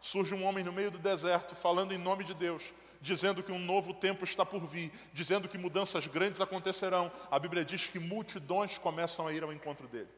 surge 0.00 0.34
um 0.34 0.44
homem 0.44 0.64
no 0.64 0.72
meio 0.72 0.90
do 0.90 0.98
deserto 0.98 1.54
falando 1.54 1.92
em 1.92 1.98
nome 1.98 2.24
de 2.24 2.32
Deus, 2.32 2.62
dizendo 3.02 3.42
que 3.42 3.52
um 3.52 3.58
novo 3.58 3.92
tempo 3.92 4.24
está 4.24 4.46
por 4.46 4.66
vir, 4.66 4.90
dizendo 5.12 5.48
que 5.48 5.58
mudanças 5.58 6.06
grandes 6.06 6.40
acontecerão. 6.40 7.12
A 7.30 7.38
Bíblia 7.38 7.64
diz 7.64 7.88
que 7.88 7.98
multidões 7.98 8.78
começam 8.78 9.26
a 9.26 9.32
ir 9.32 9.42
ao 9.42 9.52
encontro 9.52 9.86
dele. 9.86 10.08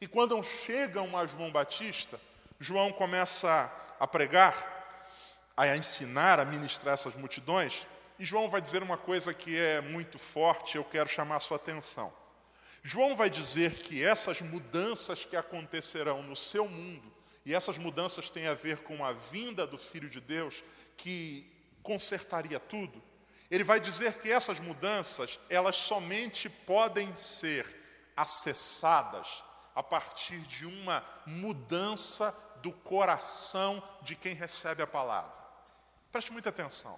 E 0.00 0.06
quando 0.06 0.42
chegam 0.42 1.16
a 1.16 1.26
João 1.26 1.52
Batista, 1.52 2.18
João 2.58 2.90
começa 2.92 3.70
a 4.00 4.06
pregar, 4.06 5.52
a 5.56 5.76
ensinar, 5.76 6.40
a 6.40 6.44
ministrar 6.44 6.94
essas 6.94 7.14
multidões, 7.14 7.86
e 8.22 8.24
João 8.24 8.48
vai 8.48 8.60
dizer 8.60 8.84
uma 8.84 8.96
coisa 8.96 9.34
que 9.34 9.58
é 9.58 9.80
muito 9.80 10.16
forte, 10.16 10.76
eu 10.76 10.84
quero 10.84 11.08
chamar 11.08 11.38
a 11.38 11.40
sua 11.40 11.56
atenção. 11.56 12.12
João 12.80 13.16
vai 13.16 13.28
dizer 13.28 13.74
que 13.74 14.04
essas 14.04 14.40
mudanças 14.40 15.24
que 15.24 15.34
acontecerão 15.34 16.22
no 16.22 16.36
seu 16.36 16.68
mundo, 16.68 17.12
e 17.44 17.52
essas 17.52 17.76
mudanças 17.76 18.30
têm 18.30 18.46
a 18.46 18.54
ver 18.54 18.78
com 18.84 19.04
a 19.04 19.12
vinda 19.12 19.66
do 19.66 19.76
Filho 19.76 20.08
de 20.08 20.20
Deus, 20.20 20.62
que 20.96 21.52
consertaria 21.82 22.60
tudo. 22.60 23.02
Ele 23.50 23.64
vai 23.64 23.80
dizer 23.80 24.14
que 24.18 24.30
essas 24.30 24.60
mudanças, 24.60 25.40
elas 25.50 25.74
somente 25.74 26.48
podem 26.48 27.12
ser 27.16 27.66
acessadas 28.16 29.42
a 29.74 29.82
partir 29.82 30.38
de 30.42 30.64
uma 30.64 31.04
mudança 31.26 32.32
do 32.62 32.72
coração 32.72 33.82
de 34.00 34.14
quem 34.14 34.32
recebe 34.32 34.80
a 34.80 34.86
palavra. 34.86 35.34
Preste 36.12 36.30
muita 36.30 36.50
atenção. 36.50 36.96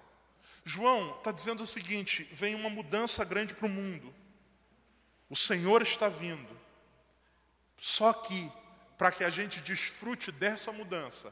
João 0.65 1.15
está 1.17 1.31
dizendo 1.31 1.63
o 1.63 1.67
seguinte: 1.67 2.23
vem 2.33 2.55
uma 2.55 2.69
mudança 2.69 3.23
grande 3.23 3.53
para 3.53 3.67
o 3.67 3.69
mundo. 3.69 4.13
O 5.29 5.35
Senhor 5.35 5.83
está 5.83 6.09
vindo. 6.09 6.59
Só 7.77 8.11
que, 8.11 8.51
para 8.97 9.11
que 9.11 9.23
a 9.23 9.29
gente 9.29 9.61
desfrute 9.61 10.31
dessa 10.31 10.71
mudança, 10.71 11.31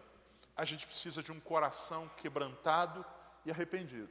a 0.56 0.63
gente 0.63 0.86
precisa 0.86 1.24
de 1.24 1.32
um 1.32 1.40
coração 1.40 2.10
quebrantado 2.18 3.04
e 3.46 3.52
arrependido. 3.52 4.10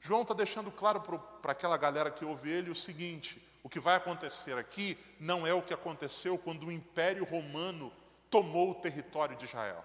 João 0.00 0.22
está 0.22 0.32
deixando 0.32 0.70
claro 0.70 1.00
para 1.42 1.52
aquela 1.52 1.76
galera 1.76 2.10
que 2.10 2.24
ouve 2.24 2.50
ele 2.50 2.70
o 2.70 2.74
seguinte: 2.74 3.42
o 3.62 3.68
que 3.68 3.78
vai 3.78 3.96
acontecer 3.96 4.56
aqui 4.56 4.96
não 5.20 5.46
é 5.46 5.52
o 5.52 5.62
que 5.62 5.74
aconteceu 5.74 6.38
quando 6.38 6.66
o 6.66 6.72
Império 6.72 7.24
Romano 7.24 7.92
tomou 8.30 8.70
o 8.70 8.74
território 8.76 9.36
de 9.36 9.44
Israel. 9.44 9.84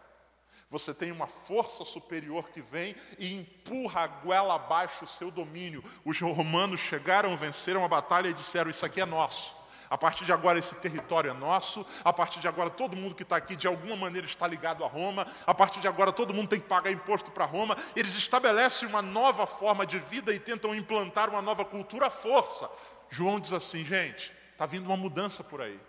Você 0.74 0.92
tem 0.92 1.12
uma 1.12 1.27
força 1.27 1.86
superior 1.86 2.50
que 2.50 2.60
vem 2.60 2.96
e 3.20 3.32
empurra 3.32 4.01
a 4.01 4.08
goela 4.08 4.56
abaixo 4.56 5.06
o 5.06 5.08
seu 5.08 5.30
domínio. 5.30 5.84
Os 6.03 6.20
romanos 6.20 6.80
chegaram, 6.80 7.38
venceram 7.38 7.86
a 7.86 7.88
batalha 7.88 8.27
e 8.27 8.34
disseram: 8.34 8.72
Isso 8.72 8.84
aqui 8.84 9.00
é 9.00 9.06
nosso. 9.06 9.56
A 9.88 10.00
partir 10.00 10.25
de 10.25 10.34
agora, 10.34 10.58
esse 10.58 10.74
território 10.74 11.30
é 11.30 11.34
nosso. 11.36 11.86
A 12.03 12.12
partir 12.12 12.39
de 12.39 12.48
agora, 12.48 12.72
todo 12.72 12.98
mundo 12.98 13.13
que 13.13 13.22
está 13.22 13.36
aqui, 13.36 13.56
de 13.56 13.68
alguma 13.68 13.96
maneira, 13.96 14.25
está 14.25 14.48
ligado 14.48 14.84
a 14.84 14.88
Roma. 14.88 15.27
A 15.46 15.53
partir 15.53 15.80
de 15.80 15.88
agora, 15.88 16.12
todo 16.12 16.34
mundo 16.34 16.50
tem 16.50 16.60
que 16.60 16.68
pagar 16.68 16.89
imposto 16.89 17.30
para 17.30 17.46
Roma. 17.46 17.77
Eles 17.96 18.15
estabelecem 18.15 18.89
uma 18.89 19.03
nova 19.03 19.46
forma 19.46 19.86
de 19.86 20.00
vida 20.00 20.34
e 20.34 20.39
tentam 20.39 20.74
implantar 20.74 21.30
uma 21.30 21.44
nova 21.44 21.63
cultura 21.63 22.08
à 22.08 22.10
força. 22.10 22.68
João 23.12 23.39
diz 23.39 23.53
assim, 23.53 23.86
gente, 23.86 24.34
está 24.51 24.65
vindo 24.65 24.88
uma 24.88 24.98
mudança 24.98 25.44
por 25.44 25.62
aí. 25.62 25.80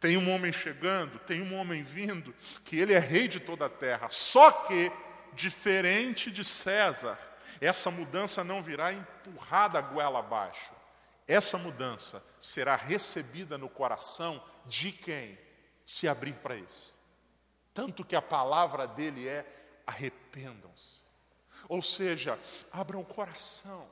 Tem 0.00 0.16
um 0.16 0.32
homem 0.32 0.50
chegando, 0.50 1.18
tem 1.20 1.42
um 1.42 1.54
homem 1.54 1.82
vindo, 1.82 2.34
que 2.64 2.78
ele 2.78 2.94
é 2.94 2.98
rei 2.98 3.28
de 3.28 3.38
toda 3.38 3.66
a 3.66 3.68
terra. 3.68 4.08
Só 4.10 4.50
que, 4.50 4.90
diferente 5.34 6.30
de 6.30 6.42
César, 6.42 7.18
essa 7.60 7.90
mudança 7.90 8.42
não 8.42 8.62
virá 8.62 8.94
empurrada 8.94 9.78
a 9.78 9.82
goela 9.82 10.20
abaixo. 10.20 10.72
Essa 11.28 11.58
mudança 11.58 12.24
será 12.38 12.74
recebida 12.74 13.58
no 13.58 13.68
coração 13.68 14.42
de 14.64 14.90
quem 14.90 15.38
se 15.84 16.08
abrir 16.08 16.32
para 16.32 16.56
isso. 16.56 16.96
Tanto 17.74 18.04
que 18.04 18.16
a 18.16 18.22
palavra 18.22 18.86
dele 18.86 19.28
é: 19.28 19.44
arrependam-se. 19.86 21.02
Ou 21.68 21.82
seja, 21.82 22.38
abram 22.72 23.00
o 23.00 23.04
coração 23.04 23.86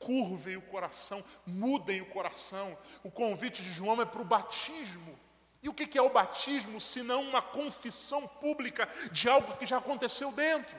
curvem 0.00 0.56
o 0.56 0.62
coração, 0.62 1.22
mudem 1.46 2.00
o 2.00 2.06
coração. 2.06 2.76
O 3.04 3.10
convite 3.10 3.62
de 3.62 3.70
João 3.70 4.00
é 4.00 4.06
para 4.06 4.22
o 4.22 4.24
batismo. 4.24 5.18
E 5.62 5.68
o 5.68 5.74
que 5.74 5.98
é 5.98 6.02
o 6.02 6.08
batismo 6.08 6.80
se 6.80 7.02
não 7.02 7.22
uma 7.22 7.42
confissão 7.42 8.26
pública 8.26 8.88
de 9.12 9.28
algo 9.28 9.56
que 9.56 9.66
já 9.66 9.76
aconteceu 9.76 10.32
dentro? 10.32 10.76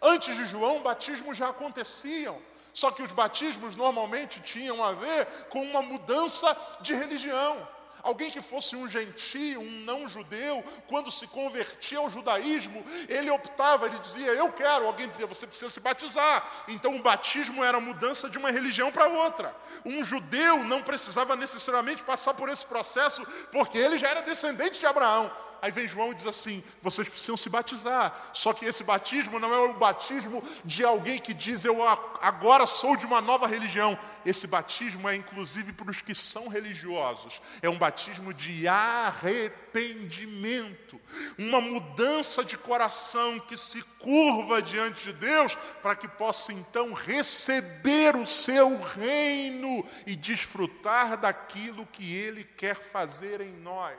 Antes 0.00 0.36
de 0.36 0.44
João, 0.44 0.82
batismos 0.82 1.36
já 1.36 1.48
aconteciam, 1.48 2.40
só 2.72 2.90
que 2.90 3.02
os 3.02 3.10
batismos 3.10 3.74
normalmente 3.74 4.40
tinham 4.40 4.84
a 4.84 4.92
ver 4.92 5.26
com 5.48 5.62
uma 5.62 5.82
mudança 5.82 6.56
de 6.80 6.94
religião. 6.94 7.66
Alguém 8.02 8.30
que 8.30 8.40
fosse 8.40 8.76
um 8.76 8.88
gentio, 8.88 9.60
um 9.60 9.70
não 9.84 10.08
judeu, 10.08 10.64
quando 10.86 11.10
se 11.10 11.26
convertia 11.26 11.98
ao 11.98 12.10
judaísmo, 12.10 12.84
ele 13.08 13.30
optava, 13.30 13.86
ele 13.86 13.98
dizia, 13.98 14.32
eu 14.32 14.50
quero. 14.52 14.86
Alguém 14.86 15.08
dizia, 15.08 15.26
você 15.26 15.46
precisa 15.46 15.70
se 15.70 15.80
batizar. 15.80 16.64
Então 16.68 16.96
o 16.96 17.02
batismo 17.02 17.62
era 17.64 17.78
a 17.78 17.80
mudança 17.80 18.28
de 18.28 18.38
uma 18.38 18.50
religião 18.50 18.90
para 18.90 19.06
outra. 19.06 19.54
Um 19.84 20.02
judeu 20.02 20.64
não 20.64 20.82
precisava 20.82 21.36
necessariamente 21.36 22.02
passar 22.02 22.34
por 22.34 22.48
esse 22.48 22.64
processo, 22.64 23.26
porque 23.52 23.78
ele 23.78 23.98
já 23.98 24.08
era 24.08 24.22
descendente 24.22 24.78
de 24.78 24.86
Abraão. 24.86 25.30
Aí 25.62 25.70
vem 25.70 25.86
João 25.86 26.12
e 26.12 26.14
diz 26.14 26.26
assim: 26.26 26.62
vocês 26.80 27.08
precisam 27.08 27.36
se 27.36 27.48
batizar. 27.48 28.30
Só 28.32 28.52
que 28.52 28.64
esse 28.64 28.82
batismo 28.82 29.38
não 29.38 29.52
é 29.52 29.58
o 29.58 29.74
batismo 29.74 30.42
de 30.64 30.84
alguém 30.84 31.18
que 31.18 31.34
diz 31.34 31.64
eu 31.64 31.76
agora 32.20 32.66
sou 32.66 32.96
de 32.96 33.06
uma 33.06 33.20
nova 33.20 33.46
religião. 33.46 33.98
Esse 34.24 34.46
batismo 34.46 35.08
é 35.08 35.16
inclusive 35.16 35.72
para 35.72 35.90
os 35.90 36.02
que 36.02 36.14
são 36.14 36.46
religiosos. 36.48 37.40
É 37.62 37.70
um 37.70 37.78
batismo 37.78 38.34
de 38.34 38.68
arrependimento, 38.68 41.00
uma 41.38 41.60
mudança 41.60 42.44
de 42.44 42.58
coração 42.58 43.40
que 43.40 43.56
se 43.56 43.82
curva 43.98 44.62
diante 44.62 45.04
de 45.04 45.12
Deus 45.12 45.56
para 45.82 45.96
que 45.96 46.08
possa 46.08 46.52
então 46.52 46.92
receber 46.92 48.14
o 48.16 48.26
seu 48.26 48.80
reino 48.82 49.84
e 50.06 50.16
desfrutar 50.16 51.16
daquilo 51.16 51.86
que 51.86 52.14
ele 52.14 52.44
quer 52.44 52.76
fazer 52.76 53.40
em 53.40 53.56
nós. 53.56 53.96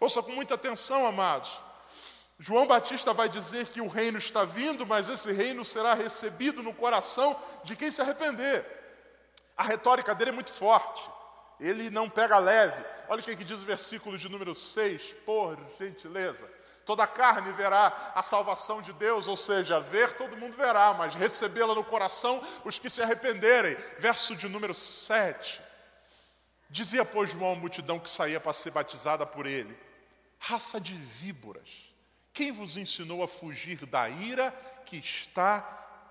Ouça 0.00 0.22
com 0.22 0.32
muita 0.32 0.54
atenção, 0.54 1.06
amados. 1.06 1.60
João 2.38 2.66
Batista 2.66 3.12
vai 3.12 3.28
dizer 3.28 3.66
que 3.66 3.80
o 3.80 3.88
reino 3.88 4.16
está 4.16 4.44
vindo, 4.44 4.86
mas 4.86 5.08
esse 5.08 5.32
reino 5.32 5.64
será 5.64 5.94
recebido 5.94 6.62
no 6.62 6.72
coração 6.72 7.36
de 7.64 7.74
quem 7.74 7.90
se 7.90 8.00
arrepender. 8.00 8.64
A 9.56 9.64
retórica 9.64 10.14
dele 10.14 10.30
é 10.30 10.34
muito 10.34 10.52
forte. 10.52 11.02
Ele 11.58 11.90
não 11.90 12.08
pega 12.08 12.38
leve. 12.38 12.80
Olha 13.08 13.20
o 13.20 13.24
que, 13.24 13.34
diz 13.34 13.60
o 13.60 13.64
versículo 13.64 14.16
de 14.16 14.28
número 14.28 14.54
6, 14.54 15.16
por 15.26 15.58
gentileza. 15.80 16.48
Toda 16.84 17.06
carne 17.06 17.52
verá 17.52 18.12
a 18.14 18.22
salvação 18.22 18.80
de 18.80 18.92
Deus, 18.92 19.26
ou 19.26 19.36
seja, 19.36 19.80
ver 19.80 20.12
todo 20.12 20.36
mundo 20.36 20.56
verá, 20.56 20.94
mas 20.94 21.14
recebê-la 21.14 21.74
no 21.74 21.84
coração 21.84 22.40
os 22.64 22.78
que 22.78 22.88
se 22.88 23.02
arrependerem. 23.02 23.76
Verso 23.98 24.36
de 24.36 24.48
número 24.48 24.74
7. 24.74 25.60
Dizia, 26.70 27.04
pois, 27.04 27.30
João 27.30 27.52
à 27.52 27.56
multidão 27.56 27.98
que 27.98 28.10
saía 28.10 28.38
para 28.38 28.52
ser 28.52 28.70
batizada 28.70 29.24
por 29.24 29.46
ele: 29.46 29.76
raça 30.38 30.80
de 30.80 30.94
víboras, 30.94 31.68
quem 32.32 32.52
vos 32.52 32.76
ensinou 32.76 33.22
a 33.22 33.28
fugir 33.28 33.86
da 33.86 34.08
ira 34.08 34.50
que 34.84 34.96
está 34.96 35.60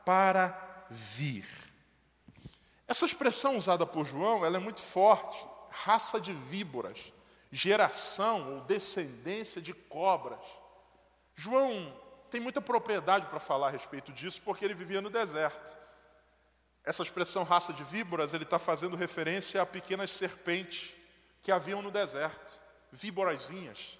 para 0.05 0.85
vir? 0.89 1.47
Essa 2.87 3.05
expressão 3.05 3.57
usada 3.57 3.85
por 3.85 4.05
João 4.05 4.45
ela 4.45 4.57
é 4.57 4.59
muito 4.59 4.81
forte. 4.81 5.45
Raça 5.69 6.19
de 6.19 6.33
víboras, 6.33 7.13
geração 7.51 8.55
ou 8.55 8.61
descendência 8.61 9.61
de 9.61 9.73
cobras. 9.73 10.39
João 11.35 11.93
tem 12.31 12.41
muita 12.41 12.61
propriedade 12.61 13.27
para 13.27 13.39
falar 13.39 13.67
a 13.67 13.71
respeito 13.71 14.11
disso, 14.11 14.41
porque 14.43 14.65
ele 14.65 14.73
vivia 14.73 15.01
no 15.01 15.09
deserto. 15.09 15.77
Essa 16.87 17.03
expressão 17.03 17.43
raça 17.43 17.73
de 17.73 17.83
víboras, 17.83 18.33
ele 18.33 18.45
está 18.45 18.57
fazendo 18.57 18.95
referência 18.95 19.61
a 19.61 19.65
pequenas 19.65 20.09
serpentes 20.09 20.93
que 21.43 21.51
haviam 21.51 21.81
no 21.81 21.91
deserto, 21.91 22.61
víborazinhas, 22.93 23.99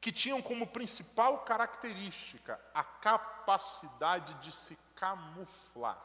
que 0.00 0.12
tinham 0.12 0.40
como 0.40 0.68
principal 0.68 1.38
característica 1.38 2.60
a 2.72 2.84
capacidade 2.84 4.32
de 4.34 4.52
se 4.52 4.78
camuflar. 4.94 6.00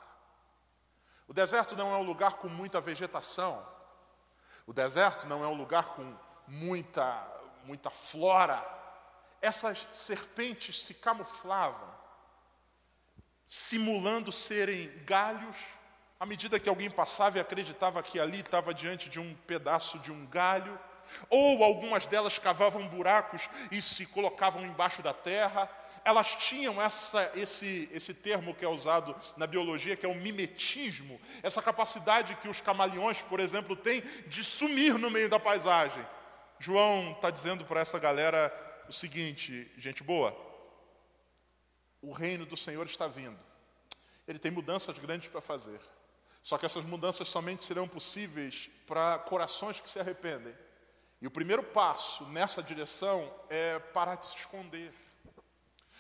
O 1.27 1.33
deserto 1.33 1.75
não 1.75 1.93
é 1.93 1.97
um 1.97 2.01
lugar 2.01 2.37
com 2.37 2.49
muita 2.49 2.81
vegetação, 2.81 3.63
o 4.65 4.73
deserto 4.73 5.27
não 5.27 5.43
é 5.43 5.47
um 5.47 5.53
lugar 5.53 5.89
com 5.89 6.11
muita, 6.47 7.21
muita 7.65 7.91
flora. 7.91 8.65
Essas 9.43 9.85
serpentes 9.93 10.81
se 10.81 10.95
camuflavam, 10.95 11.93
simulando 13.45 14.31
serem 14.31 14.89
galhos 15.05 15.84
à 16.25 16.27
medida 16.27 16.59
que 16.59 16.67
alguém 16.67 16.89
passava 16.89 17.37
e 17.37 17.41
acreditava 17.41 18.01
que 18.01 18.19
ali 18.19 18.39
estava 18.39 18.73
diante 18.73 19.09
de 19.09 19.19
um 19.19 19.35
pedaço 19.45 19.99
de 19.99 20.11
um 20.11 20.25
galho, 20.25 20.77
ou 21.29 21.63
algumas 21.63 22.07
delas 22.07 22.39
cavavam 22.39 22.87
buracos 22.87 23.47
e 23.71 23.79
se 23.79 24.07
colocavam 24.07 24.65
embaixo 24.65 25.03
da 25.03 25.13
terra, 25.13 25.69
elas 26.03 26.35
tinham 26.35 26.81
essa, 26.81 27.31
esse, 27.35 27.87
esse 27.93 28.11
termo 28.11 28.55
que 28.55 28.65
é 28.65 28.67
usado 28.67 29.15
na 29.37 29.45
biologia, 29.45 29.95
que 29.95 30.03
é 30.03 30.09
o 30.09 30.15
mimetismo, 30.15 31.21
essa 31.43 31.61
capacidade 31.61 32.35
que 32.37 32.49
os 32.49 32.59
camaleões, 32.59 33.21
por 33.21 33.39
exemplo, 33.39 33.75
têm 33.75 34.01
de 34.25 34.43
sumir 34.43 34.97
no 34.97 35.11
meio 35.11 35.29
da 35.29 35.39
paisagem. 35.39 36.03
João 36.57 37.11
está 37.11 37.29
dizendo 37.29 37.63
para 37.65 37.81
essa 37.81 37.99
galera 37.99 38.51
o 38.89 38.91
seguinte, 38.91 39.71
gente 39.77 40.01
boa, 40.01 40.35
o 42.01 42.11
reino 42.11 42.47
do 42.47 42.57
Senhor 42.57 42.87
está 42.87 43.07
vindo. 43.07 43.39
Ele 44.27 44.39
tem 44.39 44.49
mudanças 44.49 44.97
grandes 44.97 45.29
para 45.29 45.39
fazer. 45.39 45.79
Só 46.45 46.59
que 46.59 46.65
essas 46.67 46.83
mudanças 46.83 47.27
somente 47.27 47.63
serão 47.63 47.87
possíveis 47.87 48.69
para 48.85 49.17
corações 49.17 49.79
que 49.79 49.89
se 49.89 49.99
arrependem. 49.99 50.55
E 51.19 51.25
o 51.25 51.31
primeiro 51.31 51.63
passo 51.63 52.23
nessa 52.25 52.61
direção 52.61 53.33
é 53.49 53.79
parar 53.79 54.13
de 54.13 54.27
se 54.27 54.35
esconder. 54.35 54.93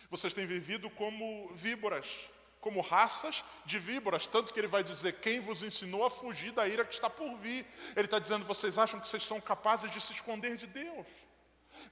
Vocês 0.07 0.35
têm 0.35 0.45
vivido 0.45 0.87
como 0.87 1.51
víboras, 1.55 2.29
como 2.61 2.79
raças 2.79 3.43
de 3.65 3.79
víboras, 3.79 4.27
tanto 4.27 4.53
que 4.53 4.59
ele 4.59 4.67
vai 4.67 4.83
dizer: 4.83 5.13
quem 5.13 5.39
vos 5.39 5.63
ensinou 5.63 6.05
a 6.05 6.11
fugir 6.11 6.51
da 6.51 6.67
ira 6.67 6.85
que 6.85 6.93
está 6.93 7.09
por 7.09 7.35
vir? 7.37 7.65
Ele 7.95 8.05
está 8.05 8.19
dizendo: 8.19 8.45
vocês 8.45 8.77
acham 8.77 8.99
que 8.99 9.07
vocês 9.07 9.23
são 9.23 9.41
capazes 9.41 9.89
de 9.89 9.99
se 9.99 10.13
esconder 10.13 10.57
de 10.57 10.67
Deus? 10.67 11.07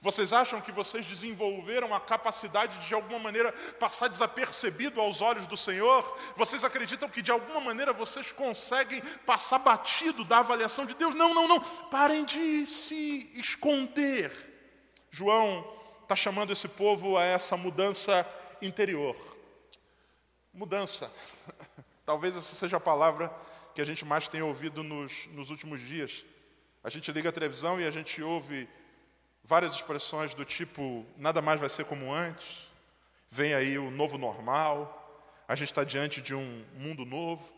Vocês 0.00 0.32
acham 0.32 0.60
que 0.60 0.72
vocês 0.72 1.06
desenvolveram 1.06 1.94
a 1.94 2.00
capacidade 2.00 2.78
de, 2.78 2.88
de 2.88 2.94
alguma 2.94 3.18
maneira, 3.18 3.52
passar 3.78 4.08
desapercebido 4.08 5.00
aos 5.00 5.20
olhos 5.20 5.46
do 5.46 5.56
Senhor? 5.56 6.18
Vocês 6.36 6.64
acreditam 6.64 7.08
que, 7.08 7.22
de 7.22 7.30
alguma 7.30 7.60
maneira, 7.60 7.92
vocês 7.92 8.30
conseguem 8.30 9.00
passar 9.24 9.58
batido 9.58 10.24
da 10.24 10.38
avaliação 10.38 10.84
de 10.84 10.94
Deus? 10.94 11.14
Não, 11.14 11.32
não, 11.32 11.48
não. 11.48 11.60
Parem 11.60 12.24
de 12.24 12.66
se 12.66 13.30
esconder. 13.34 14.30
João 15.10 15.64
está 16.02 16.14
chamando 16.14 16.52
esse 16.52 16.68
povo 16.68 17.16
a 17.16 17.24
essa 17.24 17.56
mudança 17.56 18.26
interior. 18.60 19.16
Mudança. 20.52 21.12
Talvez 22.04 22.36
essa 22.36 22.54
seja 22.54 22.76
a 22.76 22.80
palavra 22.80 23.32
que 23.74 23.80
a 23.80 23.84
gente 23.84 24.04
mais 24.04 24.28
tem 24.28 24.42
ouvido 24.42 24.82
nos, 24.82 25.26
nos 25.28 25.50
últimos 25.50 25.80
dias. 25.80 26.24
A 26.82 26.90
gente 26.90 27.10
liga 27.10 27.30
a 27.30 27.32
televisão 27.32 27.80
e 27.80 27.86
a 27.86 27.90
gente 27.90 28.22
ouve 28.22 28.68
várias 29.44 29.74
expressões 29.74 30.34
do 30.34 30.44
tipo: 30.44 31.04
nada 31.16 31.40
mais 31.42 31.60
vai 31.60 31.68
ser 31.68 31.84
como 31.84 32.12
antes, 32.12 32.68
vem 33.30 33.54
aí 33.54 33.78
o 33.78 33.90
novo 33.90 34.16
normal, 34.16 35.22
a 35.46 35.54
gente 35.54 35.70
está 35.70 35.84
diante 35.84 36.20
de 36.20 36.34
um 36.34 36.64
mundo 36.74 37.04
novo. 37.04 37.52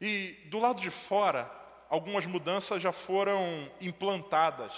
E 0.00 0.32
do 0.46 0.58
lado 0.58 0.80
de 0.80 0.90
fora, 0.90 1.50
algumas 1.88 2.26
mudanças 2.26 2.82
já 2.82 2.92
foram 2.92 3.70
implantadas, 3.80 4.72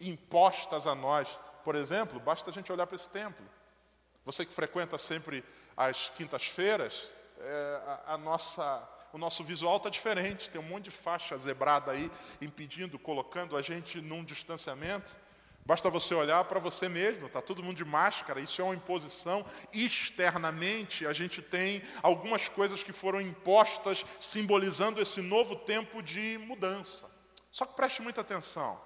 impostas 0.00 0.86
a 0.86 0.94
nós. 0.94 1.38
Por 1.64 1.74
exemplo, 1.74 2.20
basta 2.20 2.50
a 2.50 2.52
gente 2.52 2.72
olhar 2.72 2.86
para 2.86 2.96
esse 2.96 3.08
templo. 3.08 3.44
Você 4.24 4.44
que 4.44 4.52
frequenta 4.52 4.98
sempre 4.98 5.44
as 5.76 6.08
quintas-feiras, 6.10 7.12
é, 7.38 7.80
a, 8.06 8.14
a 8.14 8.18
nossa 8.18 8.88
o 9.12 9.18
nosso 9.18 9.42
visual 9.42 9.78
está 9.78 9.88
diferente, 9.88 10.50
tem 10.50 10.60
um 10.60 10.64
monte 10.64 10.84
de 10.84 10.90
faixa 10.90 11.38
zebrada 11.38 11.90
aí, 11.92 12.10
impedindo, 12.38 12.98
colocando 12.98 13.56
a 13.56 13.62
gente 13.62 13.98
num 13.98 14.22
distanciamento. 14.22 15.16
Basta 15.66 15.90
você 15.90 16.14
olhar 16.14 16.44
para 16.44 16.60
você 16.60 16.88
mesmo, 16.88 17.26
está 17.26 17.42
todo 17.42 17.60
mundo 17.60 17.76
de 17.76 17.84
máscara, 17.84 18.40
isso 18.40 18.62
é 18.62 18.64
uma 18.64 18.76
imposição. 18.76 19.44
Externamente, 19.72 21.04
a 21.04 21.12
gente 21.12 21.42
tem 21.42 21.82
algumas 22.04 22.48
coisas 22.48 22.84
que 22.84 22.92
foram 22.92 23.20
impostas, 23.20 24.06
simbolizando 24.20 25.02
esse 25.02 25.20
novo 25.20 25.56
tempo 25.56 26.00
de 26.00 26.38
mudança. 26.38 27.10
Só 27.50 27.66
que 27.66 27.74
preste 27.74 28.00
muita 28.00 28.20
atenção: 28.20 28.80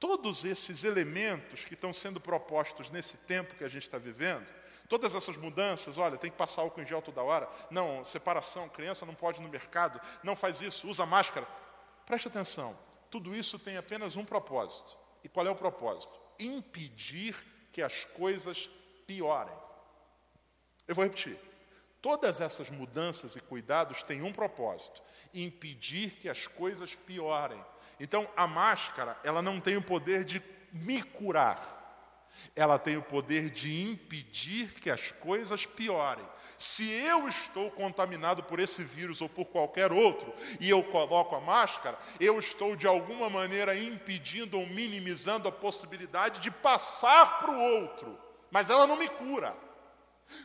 todos 0.00 0.42
esses 0.42 0.84
elementos 0.84 1.66
que 1.66 1.74
estão 1.74 1.92
sendo 1.92 2.18
propostos 2.18 2.90
nesse 2.90 3.18
tempo 3.18 3.54
que 3.54 3.64
a 3.64 3.68
gente 3.68 3.82
está 3.82 3.98
vivendo, 3.98 4.46
todas 4.88 5.14
essas 5.14 5.36
mudanças, 5.36 5.98
olha, 5.98 6.16
tem 6.16 6.30
que 6.30 6.38
passar 6.38 6.62
álcool 6.62 6.80
em 6.80 6.86
gel 6.86 7.02
toda 7.02 7.22
hora, 7.22 7.46
não, 7.70 8.02
separação, 8.06 8.70
criança 8.70 9.04
não 9.04 9.14
pode 9.14 9.38
ir 9.38 9.42
no 9.42 9.50
mercado, 9.50 10.00
não 10.22 10.34
faz 10.34 10.62
isso, 10.62 10.88
usa 10.88 11.04
máscara. 11.04 11.46
Preste 12.06 12.28
atenção, 12.28 12.74
tudo 13.10 13.36
isso 13.36 13.58
tem 13.58 13.76
apenas 13.76 14.16
um 14.16 14.24
propósito 14.24 15.04
e 15.26 15.28
qual 15.28 15.44
é 15.44 15.50
o 15.50 15.56
propósito? 15.56 16.14
Impedir 16.38 17.34
que 17.72 17.82
as 17.82 18.04
coisas 18.04 18.70
piorem. 19.08 19.52
Eu 20.86 20.94
vou 20.94 21.02
repetir. 21.02 21.36
Todas 22.00 22.40
essas 22.40 22.70
mudanças 22.70 23.34
e 23.34 23.40
cuidados 23.40 24.04
têm 24.04 24.22
um 24.22 24.32
propósito: 24.32 25.02
impedir 25.34 26.10
que 26.10 26.28
as 26.28 26.46
coisas 26.46 26.94
piorem. 26.94 27.60
Então, 27.98 28.30
a 28.36 28.46
máscara, 28.46 29.18
ela 29.24 29.42
não 29.42 29.60
tem 29.60 29.76
o 29.76 29.82
poder 29.82 30.22
de 30.22 30.40
me 30.72 31.02
curar. 31.02 31.75
Ela 32.54 32.78
tem 32.78 32.96
o 32.96 33.02
poder 33.02 33.50
de 33.50 33.82
impedir 33.82 34.72
que 34.80 34.90
as 34.90 35.12
coisas 35.12 35.66
piorem. 35.66 36.24
Se 36.58 36.90
eu 36.90 37.28
estou 37.28 37.70
contaminado 37.70 38.42
por 38.42 38.58
esse 38.58 38.82
vírus 38.82 39.20
ou 39.20 39.28
por 39.28 39.44
qualquer 39.46 39.92
outro 39.92 40.32
e 40.58 40.70
eu 40.70 40.82
coloco 40.82 41.36
a 41.36 41.40
máscara, 41.40 41.98
eu 42.18 42.38
estou 42.38 42.74
de 42.74 42.86
alguma 42.86 43.28
maneira 43.28 43.76
impedindo 43.76 44.58
ou 44.58 44.66
minimizando 44.66 45.48
a 45.48 45.52
possibilidade 45.52 46.40
de 46.40 46.50
passar 46.50 47.40
para 47.40 47.50
o 47.50 47.60
outro, 47.60 48.18
mas 48.50 48.70
ela 48.70 48.86
não 48.86 48.96
me 48.96 49.08
cura. 49.08 49.54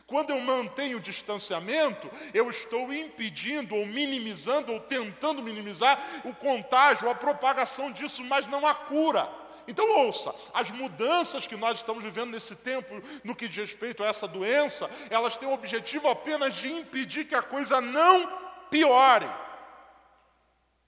Quando 0.06 0.30
eu 0.30 0.40
mantenho 0.40 0.98
o 0.98 1.00
distanciamento, 1.00 2.10
eu 2.32 2.48
estou 2.50 2.92
impedindo 2.92 3.74
ou 3.74 3.86
minimizando 3.86 4.72
ou 4.72 4.80
tentando 4.80 5.42
minimizar 5.42 5.98
o 6.24 6.34
contágio, 6.34 7.10
a 7.10 7.14
propagação 7.14 7.90
disso, 7.90 8.22
mas 8.22 8.46
não 8.46 8.66
a 8.66 8.74
cura. 8.74 9.41
Então 9.66 9.88
ouça, 10.06 10.34
as 10.52 10.70
mudanças 10.70 11.46
que 11.46 11.56
nós 11.56 11.78
estamos 11.78 12.02
vivendo 12.02 12.32
nesse 12.32 12.56
tempo, 12.56 13.02
no 13.22 13.34
que 13.34 13.48
diz 13.48 13.56
respeito 13.58 14.02
a 14.02 14.06
essa 14.06 14.26
doença, 14.26 14.90
elas 15.10 15.38
têm 15.38 15.48
o 15.48 15.52
objetivo 15.52 16.08
apenas 16.08 16.56
de 16.56 16.70
impedir 16.72 17.24
que 17.24 17.34
a 17.34 17.42
coisa 17.42 17.80
não 17.80 18.28
piore. 18.70 19.28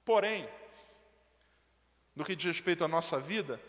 Porém, 0.04 0.48
no 2.14 2.24
que 2.24 2.37
diz 2.37 2.46
respeito 2.46 2.84
à 2.84 2.88
nossa 2.88 3.18
vida, 3.18 3.60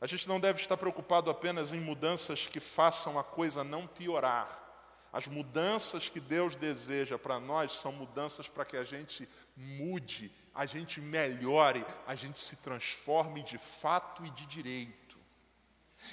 a 0.00 0.06
gente 0.06 0.28
não 0.28 0.38
deve 0.38 0.60
estar 0.60 0.76
preocupado 0.76 1.30
apenas 1.30 1.72
em 1.72 1.80
mudanças 1.80 2.46
que 2.46 2.60
façam 2.60 3.18
a 3.18 3.24
coisa 3.24 3.64
não 3.64 3.86
piorar. 3.86 4.66
As 5.12 5.26
mudanças 5.26 6.08
que 6.08 6.20
Deus 6.20 6.54
deseja 6.54 7.18
para 7.18 7.40
nós 7.40 7.72
são 7.72 7.90
mudanças 7.90 8.46
para 8.46 8.64
que 8.64 8.76
a 8.76 8.84
gente 8.84 9.28
mude 9.56 10.30
a 10.58 10.66
gente 10.66 11.00
melhore, 11.00 11.86
a 12.04 12.16
gente 12.16 12.42
se 12.42 12.56
transforme 12.56 13.44
de 13.44 13.56
fato 13.58 14.26
e 14.26 14.30
de 14.30 14.44
direito. 14.44 15.16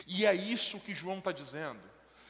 E 0.06 0.24
é 0.24 0.36
isso 0.36 0.80
que 0.80 0.94
João 0.94 1.18
está 1.18 1.32
dizendo. 1.32 1.82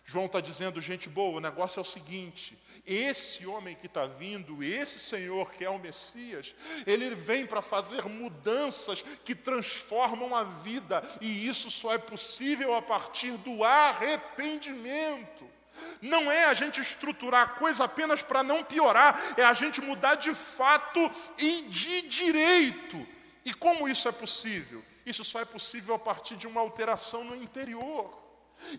João 0.06 0.26
está 0.26 0.40
dizendo, 0.40 0.80
gente 0.80 1.10
boa, 1.10 1.40
o 1.40 1.42
negócio 1.42 1.78
é 1.78 1.82
o 1.82 1.84
seguinte: 1.84 2.58
esse 2.86 3.46
homem 3.46 3.76
que 3.76 3.88
está 3.88 4.06
vindo, 4.06 4.64
esse 4.64 4.98
Senhor 4.98 5.52
que 5.52 5.66
é 5.66 5.70
o 5.70 5.78
Messias, 5.78 6.56
ele 6.88 7.14
vem 7.14 7.46
para 7.46 7.62
fazer 7.62 8.06
mudanças 8.06 9.02
que 9.26 9.36
transformam 9.36 10.34
a 10.34 10.44
vida, 10.44 11.04
e 11.20 11.46
isso 11.46 11.70
só 11.70 11.94
é 11.94 11.98
possível 11.98 12.74
a 12.76 12.82
partir 12.82 13.32
do 13.40 13.62
arrependimento. 13.62 15.54
Não 16.02 16.32
é 16.32 16.46
a 16.46 16.54
gente 16.54 16.82
estruturar 16.82 17.44
a 17.44 17.48
coisa 17.48 17.84
apenas 17.86 18.22
para 18.22 18.44
não 18.44 18.64
piorar, 18.64 19.34
é 19.38 19.44
a 19.44 19.54
gente 19.54 19.82
mudar 19.82 20.16
de 20.16 20.34
fato 20.34 21.12
e 21.38 21.64
de 21.64 22.04
direito. 22.04 23.08
E 23.44 23.54
como 23.54 23.88
isso 23.88 24.08
é 24.08 24.12
possível? 24.12 24.84
Isso 25.06 25.24
só 25.24 25.40
é 25.40 25.46
possível 25.46 25.96
a 25.96 26.00
partir 26.00 26.36
de 26.36 26.48
uma 26.48 26.62
alteração 26.62 27.24
no 27.24 27.36
interior. 27.36 28.26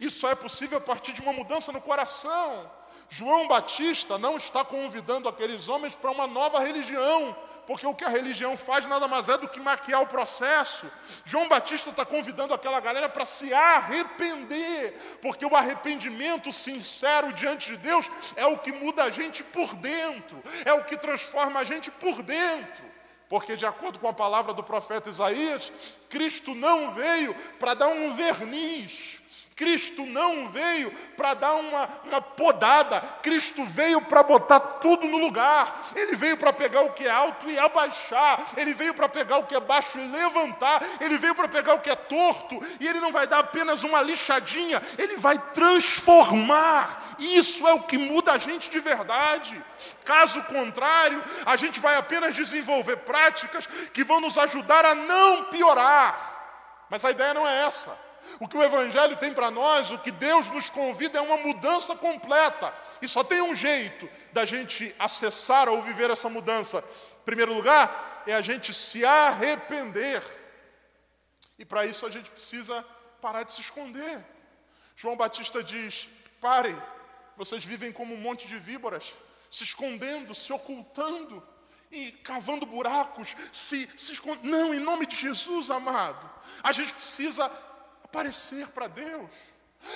Isso 0.01 0.21
só 0.21 0.31
é 0.31 0.35
possível 0.35 0.79
a 0.79 0.81
partir 0.81 1.13
de 1.13 1.21
uma 1.21 1.33
mudança 1.33 1.71
no 1.71 1.81
coração. 1.81 2.71
João 3.09 3.47
Batista 3.47 4.19
não 4.19 4.37
está 4.37 4.65
convidando 4.65 5.29
aqueles 5.29 5.69
homens 5.69 5.95
para 5.95 6.11
uma 6.11 6.27
nova 6.27 6.59
religião, 6.59 7.37
porque 7.67 7.87
o 7.87 7.95
que 7.95 8.05
a 8.05 8.09
religião 8.09 8.57
faz 8.57 8.87
nada 8.87 9.09
mais 9.09 9.29
é 9.29 9.37
do 9.37 9.49
que 9.49 9.61
maquiar 9.61 10.03
o 10.03 10.07
processo. 10.07 10.91
João 11.25 11.49
Batista 11.49 11.91
está 11.91 12.05
convidando 12.05 12.55
aquela 12.55 12.81
galera 12.81 13.09
para 13.09 13.27
se 13.27 13.53
arrepender, 13.53 15.19
porque 15.21 15.45
o 15.45 15.57
arrependimento 15.57 16.53
sincero 16.53 17.33
diante 17.33 17.73
de 17.73 17.77
Deus 17.79 18.11
é 18.37 18.47
o 18.47 18.59
que 18.59 18.73
muda 18.73 19.05
a 19.05 19.11
gente 19.11 19.43
por 19.43 19.75
dentro, 19.75 20.43
é 20.65 20.73
o 20.73 20.85
que 20.85 20.97
transforma 20.97 21.61
a 21.61 21.65
gente 21.65 21.91
por 21.91 22.23
dentro. 22.23 22.87
Porque, 23.29 23.57
de 23.57 23.67
acordo 23.67 23.99
com 23.99 24.09
a 24.09 24.13
palavra 24.13 24.55
do 24.55 24.63
profeta 24.63 25.11
Isaías, 25.11 25.73
Cristo 26.09 26.55
não 26.55 26.95
veio 26.95 27.35
para 27.59 27.75
dar 27.75 27.89
um 27.89 28.15
verniz, 28.15 29.16
Cristo 29.57 30.05
não 30.05 30.51
veio 30.51 30.91
para 31.17 31.33
dar 31.33 31.55
uma, 31.55 31.89
uma 32.05 32.21
podada, 32.21 33.01
Cristo 33.23 33.65
veio 33.65 34.03
para 34.03 34.23
botar 34.23 34.61
tudo 34.61 35.07
no 35.07 35.17
lugar. 35.17 35.83
Ele 35.97 36.15
veio 36.15 36.37
para 36.37 36.53
pegar 36.53 36.83
o 36.83 36.93
que 36.93 37.07
é 37.07 37.11
alto 37.11 37.49
e 37.49 37.59
abaixar, 37.59 38.49
ele 38.55 38.75
veio 38.75 38.93
para 38.93 39.09
pegar 39.09 39.39
o 39.39 39.47
que 39.47 39.55
é 39.55 39.61
baixo 39.61 39.99
e 39.99 40.07
levantar, 40.09 40.85
ele 41.01 41.17
veio 41.17 41.35
para 41.35 41.49
pegar 41.49 41.73
o 41.73 41.81
que 41.81 41.89
é 41.89 41.97
torto, 41.97 42.63
e 42.79 42.87
ele 42.87 43.01
não 43.01 43.11
vai 43.11 43.27
dar 43.27 43.39
apenas 43.39 43.83
uma 43.83 44.03
lixadinha, 44.03 44.83
ele 44.99 45.17
vai 45.17 45.39
transformar. 45.55 47.17
Isso 47.19 47.67
é 47.67 47.73
o 47.73 47.81
que 47.81 47.97
muda 47.97 48.33
a 48.33 48.39
gente 48.39 48.69
de 48.69 48.79
verdade. 48.79 49.65
Caso 50.05 50.43
contrário, 50.43 51.25
a 51.47 51.57
gente 51.57 51.81
vai 51.81 51.97
apenas 51.97 52.37
desenvolver 52.37 52.99
práticas 52.99 53.67
que 53.95 54.05
vão 54.05 54.21
nos 54.21 54.37
ajudar 54.37 54.85
a 54.85 54.95
não 54.95 55.45
piorar. 55.45 56.85
Mas 56.91 57.03
a 57.07 57.11
ideia 57.11 57.33
não 57.33 57.49
é 57.49 57.65
essa. 57.65 58.06
O 58.39 58.47
que 58.47 58.57
o 58.57 58.63
Evangelho 58.63 59.17
tem 59.17 59.33
para 59.33 59.51
nós, 59.51 59.91
o 59.91 59.99
que 59.99 60.11
Deus 60.11 60.49
nos 60.51 60.69
convida 60.69 61.19
é 61.19 61.23
uma 61.23 61.39
mudança 61.39 61.97
completa. 61.97 62.73
E 63.01 63.09
só 63.09 63.25
tem 63.25 63.41
um 63.41 63.55
jeito 63.55 64.09
da 64.33 64.45
gente 64.45 64.95
acessar 64.99 65.69
ou 65.69 65.83
viver 65.83 66.11
essa 66.11 66.29
mudança. 66.29 66.79
Em 66.79 67.25
primeiro 67.25 67.55
lugar, 67.55 68.23
é 68.27 68.35
a 68.35 68.41
gente 68.41 68.75
se 68.75 69.05
arrepender. 69.05 70.23
E 71.59 71.65
para 71.65 71.87
isso 71.87 72.05
a 72.07 72.11
gente 72.11 72.31
precisa 72.31 72.85
parar 73.21 73.43
de 73.43 73.53
se 73.53 73.61
esconder. 73.61 74.25
João 74.95 75.17
Batista 75.17 75.63
diz: 75.63 76.09
parem, 76.41 76.77
Vocês 77.37 77.65
vivem 77.65 77.93
como 77.93 78.15
um 78.15 78.21
monte 78.21 78.47
de 78.47 78.59
víboras, 78.59 79.15
se 79.51 79.65
escondendo, 79.65 80.35
se 80.35 80.53
ocultando 80.53 81.43
e 81.91 82.13
cavando 82.13 82.67
buracos, 82.67 83.35
se, 83.53 83.87
se. 83.99 84.19
Não, 84.43 84.75
em 84.75 84.81
nome 84.81 85.07
de 85.07 85.17
Jesus, 85.17 85.71
amado. 85.71 86.31
A 86.63 86.73
gente 86.73 86.93
precisa 86.93 87.51
aparecer 88.17 88.67
para 88.69 88.89
Deus. 88.89 89.31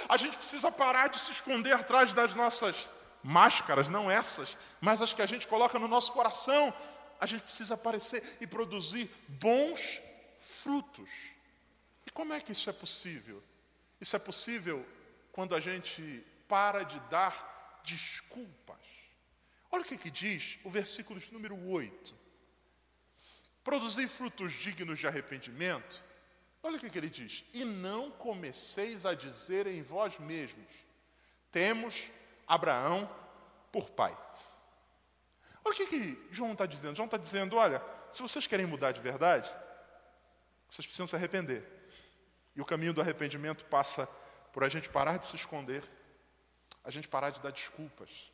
A 0.08 0.16
gente 0.18 0.36
precisa 0.36 0.70
parar 0.70 1.08
de 1.08 1.18
se 1.18 1.32
esconder 1.32 1.72
atrás 1.72 2.12
das 2.12 2.34
nossas 2.34 2.88
máscaras, 3.22 3.88
não 3.88 4.10
essas, 4.10 4.58
mas 4.80 5.00
as 5.00 5.14
que 5.14 5.22
a 5.22 5.26
gente 5.26 5.46
coloca 5.46 5.78
no 5.78 5.88
nosso 5.88 6.12
coração. 6.12 6.74
A 7.18 7.26
gente 7.26 7.42
precisa 7.42 7.74
aparecer 7.74 8.22
e 8.40 8.46
produzir 8.46 9.10
bons 9.26 10.00
frutos. 10.38 11.10
E 12.06 12.10
como 12.10 12.32
é 12.32 12.40
que 12.40 12.52
isso 12.52 12.68
é 12.68 12.72
possível? 12.72 13.42
Isso 14.00 14.14
é 14.16 14.18
possível 14.18 14.86
quando 15.32 15.54
a 15.54 15.60
gente 15.60 16.24
para 16.46 16.82
de 16.82 17.00
dar 17.10 17.80
desculpas. 17.84 18.78
Olha 19.70 19.82
o 19.82 19.86
que, 19.86 19.96
que 19.96 20.10
diz 20.10 20.58
o 20.64 20.70
versículo 20.70 21.20
número 21.32 21.56
8. 21.68 22.14
Produzir 23.62 24.08
frutos 24.08 24.52
dignos 24.52 24.98
de 24.98 25.06
arrependimento. 25.06 26.09
Olha 26.62 26.76
o 26.76 26.80
que, 26.80 26.98
ele 26.98 27.08
diz. 27.08 27.44
E 27.52 27.64
não 27.64 28.10
comeceis 28.10 29.06
a 29.06 29.14
dizer 29.14 29.66
em 29.66 29.82
vós 29.82 30.18
mesmos: 30.18 30.70
temos 31.50 32.08
Abraão 32.46 33.10
por 33.72 33.90
pai. 33.90 34.16
Olha 35.64 35.74
o 35.74 35.76
que, 35.76 35.86
que 35.86 36.28
João 36.30 36.52
está 36.52 36.66
dizendo. 36.66 36.96
João 36.96 37.06
está 37.06 37.16
dizendo: 37.16 37.56
olha, 37.56 37.82
se 38.12 38.20
vocês 38.20 38.46
querem 38.46 38.66
mudar 38.66 38.92
de 38.92 39.00
verdade, 39.00 39.50
vocês 40.68 40.86
precisam 40.86 41.06
se 41.06 41.16
arrepender. 41.16 41.66
E 42.54 42.60
o 42.60 42.64
caminho 42.64 42.92
do 42.92 43.00
arrependimento 43.00 43.64
passa 43.64 44.06
por 44.52 44.64
a 44.64 44.68
gente 44.68 44.88
parar 44.88 45.18
de 45.18 45.26
se 45.26 45.36
esconder, 45.36 45.82
a 46.84 46.90
gente 46.90 47.08
parar 47.08 47.30
de 47.30 47.40
dar 47.40 47.52
desculpas. 47.52 48.30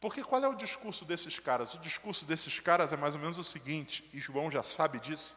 Porque 0.00 0.22
qual 0.22 0.44
é 0.44 0.48
o 0.48 0.54
discurso 0.54 1.04
desses 1.04 1.38
caras? 1.38 1.74
O 1.74 1.78
discurso 1.78 2.26
desses 2.26 2.60
caras 2.60 2.92
é 2.92 2.96
mais 2.96 3.14
ou 3.14 3.20
menos 3.20 3.38
o 3.38 3.44
seguinte, 3.44 4.08
e 4.12 4.20
João 4.20 4.50
já 4.50 4.62
sabe 4.62 5.00
disso. 5.00 5.34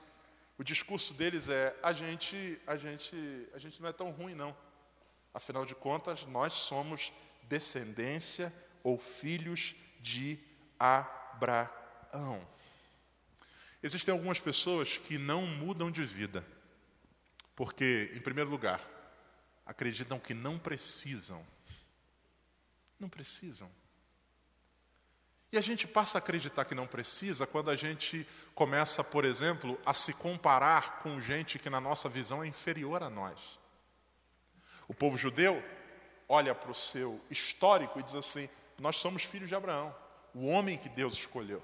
O 0.60 0.64
discurso 0.64 1.14
deles 1.14 1.48
é: 1.48 1.74
a 1.82 1.94
gente, 1.94 2.62
a 2.68 2.76
gente, 2.76 3.16
a 3.54 3.58
gente 3.58 3.82
não 3.82 3.88
é 3.88 3.94
tão 3.94 4.12
ruim 4.12 4.36
não. 4.36 4.56
Afinal 5.34 5.66
de 5.66 5.74
contas, 5.74 6.26
nós 6.26 6.52
somos 6.52 7.14
descendência 7.44 8.54
ou 8.84 9.00
filhos 9.00 9.74
de 10.02 10.38
Abraão. 10.78 12.46
Existem 13.82 14.12
algumas 14.12 14.42
pessoas 14.42 14.98
que 14.98 15.18
não 15.18 15.48
mudam 15.48 15.90
de 15.90 16.04
vida, 16.04 16.46
porque, 17.56 18.12
em 18.14 18.20
primeiro 18.20 18.50
lugar, 18.50 18.82
acreditam 19.66 20.20
que 20.20 20.34
não 20.34 20.60
precisam. 20.60 21.46
Não 23.00 23.08
precisam. 23.08 23.72
E 25.52 25.58
a 25.58 25.62
gente 25.62 25.88
passa 25.88 26.18
a 26.18 26.20
acreditar 26.20 26.64
que 26.66 26.76
não 26.76 26.86
precisa 26.86 27.48
quando 27.48 27.72
a 27.72 27.76
gente 27.76 28.28
começa, 28.54 29.04
por 29.04 29.26
exemplo, 29.26 29.80
a 29.84 29.94
se 29.94 30.14
comparar 30.14 31.00
com 31.00 31.20
gente 31.20 31.58
que, 31.58 31.70
na 31.70 31.82
nossa 31.82 32.08
visão, 32.08 32.44
é 32.44 32.48
inferior 32.48 33.02
a 33.02 33.10
nós. 33.10 33.60
O 34.88 34.94
povo 34.94 35.18
judeu 35.18 35.64
olha 36.28 36.54
para 36.54 36.70
o 36.70 36.76
seu 36.76 37.20
histórico 37.32 38.00
e 38.00 38.04
diz 38.04 38.14
assim: 38.14 38.48
Nós 38.78 38.98
somos 38.98 39.24
filhos 39.24 39.50
de 39.50 39.56
Abraão, 39.56 39.96
o 40.36 40.48
homem 40.48 40.78
que 40.78 40.90
Deus 40.90 41.16
escolheu. 41.16 41.64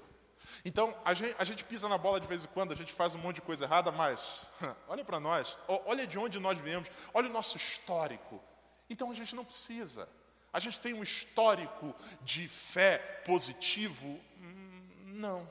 Então, 0.64 0.96
a 1.04 1.14
gente, 1.14 1.36
a 1.38 1.44
gente, 1.44 1.64
pisa 1.64 1.88
na 1.88 1.98
bola 1.98 2.20
de 2.20 2.26
vez 2.26 2.44
em 2.44 2.48
quando, 2.48 2.72
a 2.72 2.76
gente 2.76 2.92
faz 2.92 3.14
um 3.14 3.18
monte 3.18 3.36
de 3.36 3.42
coisa 3.42 3.64
errada, 3.64 3.92
mas 3.92 4.20
olha 4.88 5.04
para 5.04 5.20
nós, 5.20 5.56
olha 5.68 6.06
de 6.06 6.18
onde 6.18 6.40
nós 6.40 6.58
viemos, 6.58 6.88
olha 7.14 7.28
o 7.28 7.32
nosso 7.32 7.56
histórico. 7.56 8.42
Então, 8.90 9.10
a 9.10 9.14
gente 9.14 9.34
não 9.36 9.44
precisa. 9.44 10.08
A 10.56 10.58
gente 10.58 10.80
tem 10.80 10.94
um 10.94 11.02
histórico 11.02 11.94
de 12.22 12.48
fé 12.48 12.96
positivo? 13.26 14.18
Hum, 14.40 14.88
não, 15.04 15.50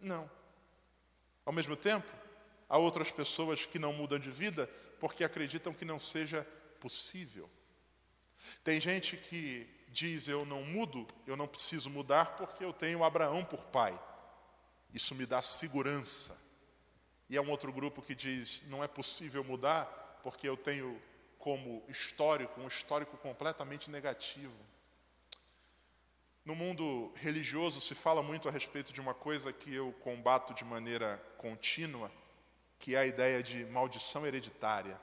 não. 0.00 0.30
Ao 1.44 1.52
mesmo 1.52 1.76
tempo, 1.76 2.10
há 2.70 2.78
outras 2.78 3.10
pessoas 3.10 3.66
que 3.66 3.78
não 3.78 3.92
mudam 3.92 4.18
de 4.18 4.30
vida 4.30 4.66
porque 4.98 5.24
acreditam 5.24 5.74
que 5.74 5.84
não 5.84 5.98
seja 5.98 6.42
possível. 6.80 7.50
Tem 8.64 8.80
gente 8.80 9.14
que 9.14 9.68
diz: 9.88 10.26
Eu 10.26 10.46
não 10.46 10.64
mudo, 10.64 11.06
eu 11.26 11.36
não 11.36 11.46
preciso 11.46 11.90
mudar 11.90 12.34
porque 12.38 12.64
eu 12.64 12.72
tenho 12.72 13.04
Abraão 13.04 13.44
por 13.44 13.62
pai. 13.66 14.00
Isso 14.94 15.14
me 15.14 15.26
dá 15.26 15.42
segurança. 15.42 16.34
E 17.28 17.36
há 17.36 17.42
um 17.42 17.50
outro 17.50 17.70
grupo 17.70 18.00
que 18.00 18.14
diz: 18.14 18.62
Não 18.68 18.82
é 18.82 18.88
possível 18.88 19.44
mudar 19.44 19.84
porque 20.22 20.48
eu 20.48 20.56
tenho 20.56 20.98
como 21.48 21.82
histórico, 21.88 22.60
um 22.60 22.66
histórico 22.66 23.16
completamente 23.16 23.90
negativo. 23.90 24.54
No 26.44 26.54
mundo 26.54 27.10
religioso 27.16 27.80
se 27.80 27.94
fala 27.94 28.22
muito 28.22 28.50
a 28.50 28.52
respeito 28.52 28.92
de 28.92 29.00
uma 29.00 29.14
coisa 29.14 29.50
que 29.50 29.74
eu 29.74 29.94
combato 30.00 30.52
de 30.52 30.62
maneira 30.62 31.16
contínua, 31.38 32.12
que 32.78 32.94
é 32.94 32.98
a 32.98 33.06
ideia 33.06 33.42
de 33.42 33.64
maldição 33.64 34.26
hereditária. 34.26 35.00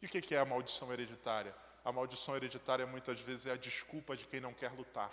E 0.00 0.06
o 0.06 0.08
que 0.08 0.34
é 0.34 0.38
a 0.38 0.44
maldição 0.46 0.90
hereditária? 0.90 1.54
A 1.84 1.92
maldição 1.92 2.34
hereditária 2.34 2.86
muitas 2.86 3.20
vezes 3.20 3.44
é 3.44 3.52
a 3.52 3.58
desculpa 3.58 4.16
de 4.16 4.24
quem 4.24 4.40
não 4.40 4.54
quer 4.54 4.72
lutar. 4.72 5.12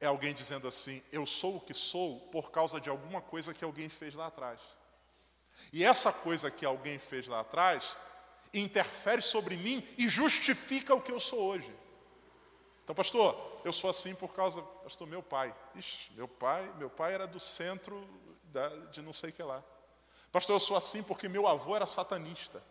É 0.00 0.06
alguém 0.06 0.32
dizendo 0.32 0.68
assim: 0.68 1.02
eu 1.10 1.26
sou 1.26 1.56
o 1.56 1.60
que 1.60 1.74
sou 1.74 2.20
por 2.28 2.52
causa 2.52 2.80
de 2.80 2.88
alguma 2.88 3.20
coisa 3.20 3.52
que 3.52 3.64
alguém 3.64 3.88
fez 3.88 4.14
lá 4.14 4.28
atrás. 4.28 4.60
E 5.72 5.84
essa 5.84 6.12
coisa 6.12 6.50
que 6.50 6.64
alguém 6.64 6.98
fez 6.98 7.26
lá 7.26 7.40
atrás 7.40 7.96
interfere 8.52 9.20
sobre 9.20 9.56
mim 9.56 9.86
e 9.98 10.08
justifica 10.08 10.94
o 10.94 11.00
que 11.00 11.12
eu 11.12 11.20
sou 11.20 11.40
hoje. 11.40 11.74
Então, 12.82 12.94
pastor, 12.94 13.60
eu 13.64 13.72
sou 13.72 13.90
assim 13.90 14.14
por 14.14 14.32
causa, 14.32 14.62
pastor, 14.62 15.06
meu 15.06 15.22
pai. 15.22 15.54
Ixi, 15.74 16.12
meu 16.14 16.26
pai, 16.26 16.72
meu 16.78 16.88
pai 16.88 17.12
era 17.12 17.26
do 17.26 17.38
centro 17.38 18.08
da, 18.44 18.68
de 18.86 19.02
não 19.02 19.12
sei 19.12 19.30
que 19.30 19.42
lá. 19.42 19.62
Pastor, 20.32 20.56
eu 20.56 20.60
sou 20.60 20.76
assim 20.76 21.02
porque 21.02 21.28
meu 21.28 21.46
avô 21.46 21.76
era 21.76 21.86
satanista. 21.86 22.62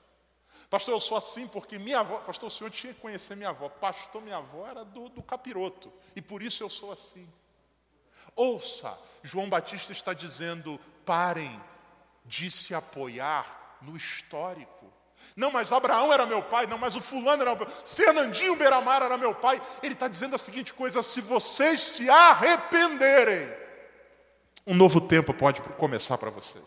Pastor, 0.69 0.93
eu 0.93 0.99
sou 0.99 1.17
assim 1.17 1.47
porque 1.47 1.79
minha 1.79 1.99
avó, 1.99 2.17
pastor, 2.19 2.47
o 2.47 2.51
senhor 2.51 2.69
tinha 2.71 2.93
que 2.93 2.99
conhecer 2.99 3.35
minha 3.35 3.49
avó. 3.49 3.69
Pastor, 3.69 4.21
minha 4.21 4.37
avó 4.37 4.67
era 4.67 4.83
do, 4.83 5.07
do 5.09 5.23
capiroto. 5.23 5.91
E 6.15 6.21
por 6.21 6.41
isso 6.41 6.63
eu 6.63 6.69
sou 6.69 6.91
assim. 6.91 7.27
Ouça, 8.35 8.97
João 9.23 9.49
Batista 9.49 9.91
está 9.91 10.13
dizendo: 10.13 10.79
parem 11.05 11.61
de 12.27 12.51
se 12.51 12.75
apoiar 12.75 13.77
no 13.81 13.95
histórico. 13.95 14.91
Não, 15.35 15.51
mas 15.51 15.71
Abraão 15.71 16.11
era 16.11 16.25
meu 16.25 16.41
pai, 16.41 16.67
não, 16.67 16.77
mas 16.77 16.95
o 16.95 17.01
fulano 17.01 17.41
era 17.41 17.55
meu 17.55 17.65
pai, 17.65 17.75
Fernandinho 17.85 18.55
Beiramar 18.55 19.03
era 19.03 19.17
meu 19.17 19.33
pai. 19.33 19.61
Ele 19.81 19.93
está 19.93 20.07
dizendo 20.07 20.35
a 20.35 20.39
seguinte 20.39 20.73
coisa: 20.73 21.03
se 21.03 21.21
vocês 21.21 21.81
se 21.81 22.09
arrependerem, 22.09 23.49
um 24.65 24.75
novo 24.75 24.99
tempo 24.99 25.33
pode 25.33 25.61
começar 25.61 26.17
para 26.17 26.29
vocês. 26.29 26.65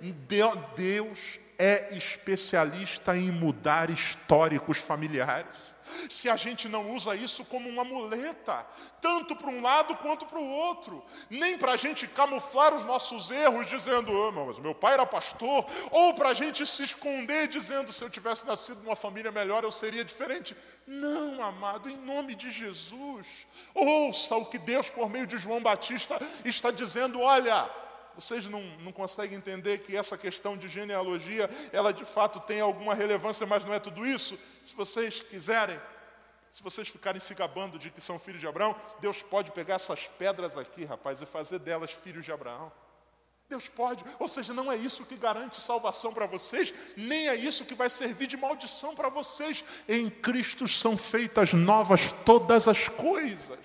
Deus 0.00 1.38
é 1.58 1.96
especialista 1.96 3.16
em 3.16 3.30
mudar 3.30 3.90
históricos 3.90 4.78
familiares 4.78 5.65
se 6.08 6.28
a 6.28 6.36
gente 6.36 6.68
não 6.68 6.90
usa 6.92 7.14
isso 7.14 7.44
como 7.44 7.68
uma 7.68 7.84
muleta, 7.84 8.66
tanto 9.00 9.34
para 9.36 9.48
um 9.48 9.60
lado 9.60 9.96
quanto 9.96 10.26
para 10.26 10.38
o 10.38 10.48
outro, 10.48 11.04
nem 11.28 11.56
para 11.58 11.72
a 11.72 11.76
gente 11.76 12.06
camuflar 12.06 12.74
os 12.74 12.84
nossos 12.84 13.30
erros, 13.30 13.68
dizendo, 13.68 14.12
oh, 14.12 14.32
mas 14.32 14.58
meu 14.58 14.74
pai 14.74 14.94
era 14.94 15.06
pastor, 15.06 15.66
ou 15.90 16.14
para 16.14 16.30
a 16.30 16.34
gente 16.34 16.66
se 16.66 16.82
esconder, 16.82 17.48
dizendo, 17.48 17.92
se 17.92 18.02
eu 18.02 18.10
tivesse 18.10 18.46
nascido 18.46 18.82
numa 18.82 18.96
família 18.96 19.32
melhor, 19.32 19.64
eu 19.64 19.72
seria 19.72 20.04
diferente. 20.04 20.56
Não, 20.86 21.42
amado, 21.42 21.90
em 21.90 21.96
nome 21.96 22.36
de 22.36 22.50
Jesus, 22.50 23.46
ouça 23.74 24.36
o 24.36 24.46
que 24.46 24.56
Deus, 24.56 24.88
por 24.88 25.10
meio 25.10 25.26
de 25.26 25.36
João 25.36 25.60
Batista, 25.60 26.20
está 26.44 26.70
dizendo: 26.70 27.20
olha, 27.20 27.68
vocês 28.16 28.46
não, 28.46 28.62
não 28.78 28.90
conseguem 28.90 29.36
entender 29.36 29.78
que 29.78 29.96
essa 29.96 30.16
questão 30.16 30.56
de 30.56 30.68
genealogia, 30.68 31.50
ela 31.70 31.92
de 31.92 32.04
fato 32.04 32.40
tem 32.40 32.60
alguma 32.60 32.94
relevância, 32.94 33.46
mas 33.46 33.64
não 33.64 33.74
é 33.74 33.78
tudo 33.78 34.06
isso? 34.06 34.38
Se 34.64 34.74
vocês 34.74 35.20
quiserem, 35.20 35.78
se 36.50 36.62
vocês 36.62 36.88
ficarem 36.88 37.20
se 37.20 37.34
gabando 37.34 37.78
de 37.78 37.90
que 37.90 38.00
são 38.00 38.18
filhos 38.18 38.40
de 38.40 38.48
Abraão, 38.48 38.74
Deus 39.00 39.22
pode 39.22 39.52
pegar 39.52 39.74
essas 39.74 40.08
pedras 40.18 40.56
aqui, 40.56 40.86
rapaz, 40.86 41.20
e 41.20 41.26
fazer 41.26 41.58
delas 41.58 41.92
filhos 41.92 42.24
de 42.24 42.32
Abraão. 42.32 42.72
Deus 43.48 43.68
pode, 43.68 44.04
ou 44.18 44.26
seja, 44.26 44.52
não 44.52 44.72
é 44.72 44.76
isso 44.76 45.04
que 45.04 45.16
garante 45.16 45.60
salvação 45.60 46.12
para 46.12 46.26
vocês, 46.26 46.74
nem 46.96 47.28
é 47.28 47.36
isso 47.36 47.64
que 47.64 47.76
vai 47.76 47.88
servir 47.88 48.26
de 48.26 48.36
maldição 48.36 48.94
para 48.94 49.08
vocês. 49.08 49.62
Em 49.88 50.10
Cristo 50.10 50.66
são 50.66 50.96
feitas 50.96 51.52
novas 51.52 52.10
todas 52.24 52.66
as 52.66 52.88
coisas. 52.88 53.58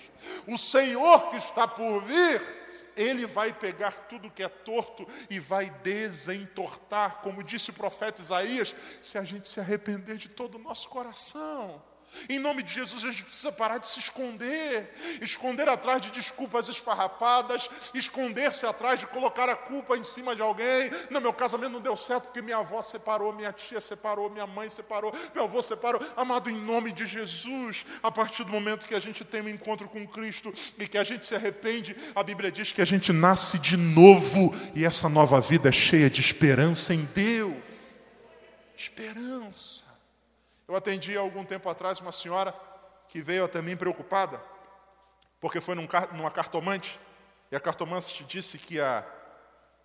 O 0.45 0.57
Senhor 0.57 1.31
que 1.31 1.37
está 1.37 1.67
por 1.67 2.03
vir 2.03 2.60
ele 2.95 3.25
vai 3.25 3.53
pegar 3.53 3.91
tudo 4.07 4.29
que 4.31 4.43
é 4.43 4.49
torto 4.49 5.07
e 5.29 5.39
vai 5.39 5.69
desentortar, 5.69 7.21
como 7.21 7.43
disse 7.43 7.69
o 7.69 7.73
profeta 7.73 8.21
Isaías, 8.21 8.75
se 8.99 9.17
a 9.17 9.23
gente 9.23 9.49
se 9.49 9.59
arrepender 9.59 10.17
de 10.17 10.29
todo 10.29 10.55
o 10.55 10.59
nosso 10.59 10.89
coração. 10.89 11.90
Em 12.29 12.39
nome 12.39 12.61
de 12.63 12.73
Jesus, 12.73 13.03
a 13.03 13.11
gente 13.11 13.23
precisa 13.23 13.51
parar 13.51 13.77
de 13.77 13.87
se 13.87 13.99
esconder, 13.99 14.93
esconder 15.21 15.67
atrás 15.69 16.01
de 16.01 16.11
desculpas 16.11 16.67
esfarrapadas, 16.67 17.69
esconder-se 17.93 18.65
atrás 18.65 18.99
de 18.99 19.07
colocar 19.07 19.49
a 19.49 19.55
culpa 19.55 19.97
em 19.97 20.03
cima 20.03 20.35
de 20.35 20.41
alguém. 20.41 20.89
Não, 21.09 21.21
meu 21.21 21.33
casamento 21.33 21.71
não 21.73 21.81
deu 21.81 21.95
certo 21.95 22.25
porque 22.25 22.41
minha 22.41 22.57
avó 22.57 22.81
separou, 22.81 23.33
minha 23.33 23.51
tia 23.51 23.79
separou, 23.79 24.29
minha 24.29 24.45
mãe 24.45 24.69
separou, 24.69 25.13
meu 25.33 25.45
avô 25.45 25.61
separou. 25.61 26.01
Amado, 26.15 26.49
em 26.49 26.55
nome 26.55 26.91
de 26.91 27.05
Jesus, 27.05 27.85
a 28.03 28.11
partir 28.11 28.43
do 28.43 28.51
momento 28.51 28.85
que 28.85 28.95
a 28.95 28.99
gente 28.99 29.23
tem 29.23 29.41
um 29.41 29.49
encontro 29.49 29.87
com 29.87 30.07
Cristo 30.07 30.53
e 30.77 30.87
que 30.87 30.97
a 30.97 31.03
gente 31.03 31.25
se 31.25 31.35
arrepende, 31.35 31.95
a 32.15 32.23
Bíblia 32.23 32.51
diz 32.51 32.71
que 32.71 32.81
a 32.81 32.85
gente 32.85 33.11
nasce 33.11 33.57
de 33.57 33.77
novo 33.77 34.53
e 34.75 34.85
essa 34.85 35.09
nova 35.09 35.39
vida 35.39 35.69
é 35.69 35.71
cheia 35.71 36.09
de 36.09 36.21
esperança 36.21 36.93
em 36.93 37.05
Deus. 37.13 37.55
Esperança. 38.75 39.90
Eu 40.71 40.77
atendi 40.77 41.17
há 41.17 41.19
algum 41.19 41.43
tempo 41.43 41.69
atrás 41.69 41.99
uma 41.99 42.13
senhora 42.13 42.57
que 43.09 43.21
veio 43.21 43.43
até 43.43 43.61
mim 43.61 43.75
preocupada, 43.75 44.41
porque 45.37 45.59
foi 45.59 45.75
num, 45.75 45.85
numa 46.13 46.31
cartomante, 46.31 46.97
e 47.51 47.57
a 47.57 47.59
cartomante 47.59 48.23
disse 48.23 48.57
que 48.57 48.79
a, 48.79 49.05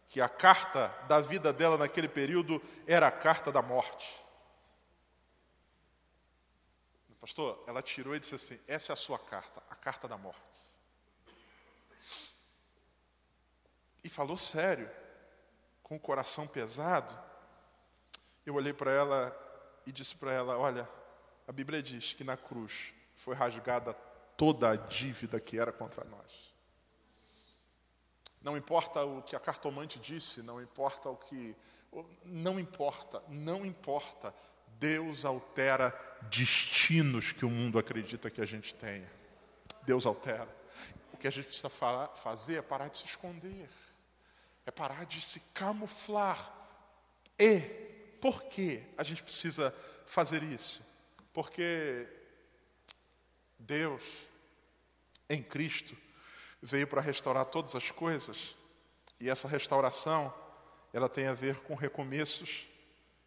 que 0.06 0.20
a 0.20 0.28
carta 0.28 0.86
da 1.08 1.18
vida 1.18 1.52
dela 1.52 1.76
naquele 1.76 2.06
período 2.06 2.62
era 2.86 3.08
a 3.08 3.10
carta 3.10 3.50
da 3.50 3.60
morte. 3.60 4.14
Pastor, 7.20 7.64
ela 7.66 7.82
tirou 7.82 8.14
e 8.14 8.20
disse 8.20 8.36
assim: 8.36 8.60
essa 8.68 8.92
é 8.92 8.94
a 8.94 8.96
sua 8.96 9.18
carta, 9.18 9.60
a 9.68 9.74
carta 9.74 10.06
da 10.06 10.16
morte. 10.16 10.40
E 14.04 14.08
falou 14.08 14.36
sério, 14.36 14.88
com 15.82 15.96
o 15.96 16.00
coração 16.00 16.46
pesado. 16.46 17.12
Eu 18.46 18.54
olhei 18.54 18.72
para 18.72 18.92
ela 18.92 19.45
e 19.86 19.92
disse 19.92 20.14
para 20.16 20.32
ela: 20.32 20.58
Olha, 20.58 20.88
a 21.46 21.52
Bíblia 21.52 21.82
diz 21.82 22.12
que 22.12 22.24
na 22.24 22.36
cruz 22.36 22.92
foi 23.14 23.34
rasgada 23.34 23.94
toda 24.36 24.70
a 24.70 24.76
dívida 24.76 25.40
que 25.40 25.58
era 25.58 25.72
contra 25.72 26.04
nós. 26.04 26.54
Não 28.42 28.56
importa 28.56 29.04
o 29.04 29.22
que 29.22 29.34
a 29.34 29.40
cartomante 29.40 29.98
disse, 29.98 30.42
não 30.42 30.60
importa 30.60 31.08
o 31.08 31.16
que. 31.16 31.56
Não 32.24 32.60
importa, 32.60 33.22
não 33.28 33.64
importa. 33.64 34.34
Deus 34.78 35.24
altera 35.24 35.92
destinos 36.22 37.32
que 37.32 37.46
o 37.46 37.50
mundo 37.50 37.78
acredita 37.78 38.30
que 38.30 38.40
a 38.40 38.46
gente 38.46 38.74
tenha. 38.74 39.10
Deus 39.84 40.04
altera. 40.04 40.54
O 41.12 41.16
que 41.16 41.26
a 41.26 41.30
gente 41.30 41.46
precisa 41.46 41.70
fazer 41.70 42.56
é 42.58 42.62
parar 42.62 42.88
de 42.88 42.98
se 42.98 43.06
esconder, 43.06 43.70
é 44.66 44.70
parar 44.70 45.06
de 45.06 45.20
se 45.20 45.40
camuflar. 45.54 46.52
E 47.38 47.95
por 48.20 48.44
que 48.44 48.82
a 48.96 49.02
gente 49.02 49.22
precisa 49.22 49.74
fazer 50.06 50.42
isso? 50.42 50.82
Porque 51.32 52.08
Deus, 53.58 54.02
em 55.28 55.42
Cristo, 55.42 55.96
veio 56.60 56.86
para 56.86 57.00
restaurar 57.00 57.44
todas 57.46 57.74
as 57.74 57.90
coisas, 57.90 58.56
e 59.20 59.30
essa 59.30 59.48
restauração, 59.48 60.32
ela 60.92 61.08
tem 61.08 61.26
a 61.26 61.32
ver 61.32 61.60
com 61.60 61.74
recomeços 61.74 62.66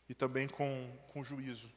e 0.07 0.13
também 0.13 0.47
com, 0.47 0.91
com 1.13 1.23
juízo. 1.23 1.71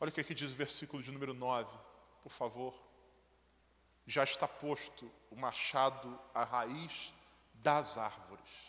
Olha 0.00 0.10
o 0.10 0.12
que 0.12 0.20
aqui 0.20 0.34
diz 0.34 0.50
o 0.50 0.54
versículo 0.54 1.02
de 1.02 1.10
número 1.10 1.32
9, 1.32 1.76
por 2.22 2.30
favor. 2.30 2.74
Já 4.06 4.24
está 4.24 4.46
posto 4.46 5.10
o 5.30 5.36
machado 5.36 6.18
à 6.34 6.44
raiz 6.44 7.12
das 7.54 7.98
árvores. 7.98 8.65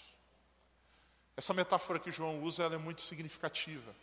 Essa 1.37 1.53
metáfora 1.53 1.99
que 1.99 2.11
João 2.11 2.41
usa 2.41 2.63
é 2.63 2.77
muito 2.77 3.01
significativa. 3.01 3.95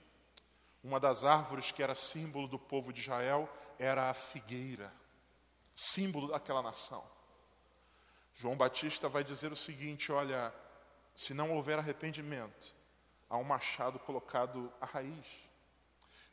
Uma 0.85 1.01
das 1.01 1.25
árvores 1.25 1.73
que 1.73 1.83
era 1.83 1.95
símbolo 1.95 2.47
do 2.47 2.61
povo 2.61 2.93
de 2.93 3.01
Israel 3.01 3.49
era 3.77 4.09
a 4.09 4.15
figueira, 4.15 4.93
símbolo 5.75 6.29
daquela 6.29 6.63
nação. 6.63 7.05
João 8.37 8.57
Batista 8.57 9.09
vai 9.09 9.25
dizer 9.25 9.51
o 9.51 9.57
seguinte: 9.57 10.13
olha, 10.13 10.55
se 11.17 11.35
não 11.35 11.53
houver 11.53 11.77
arrependimento, 11.77 12.73
há 13.29 13.37
um 13.37 13.45
machado 13.45 13.99
colocado 13.99 14.73
à 14.81 14.87
raiz. 14.87 15.27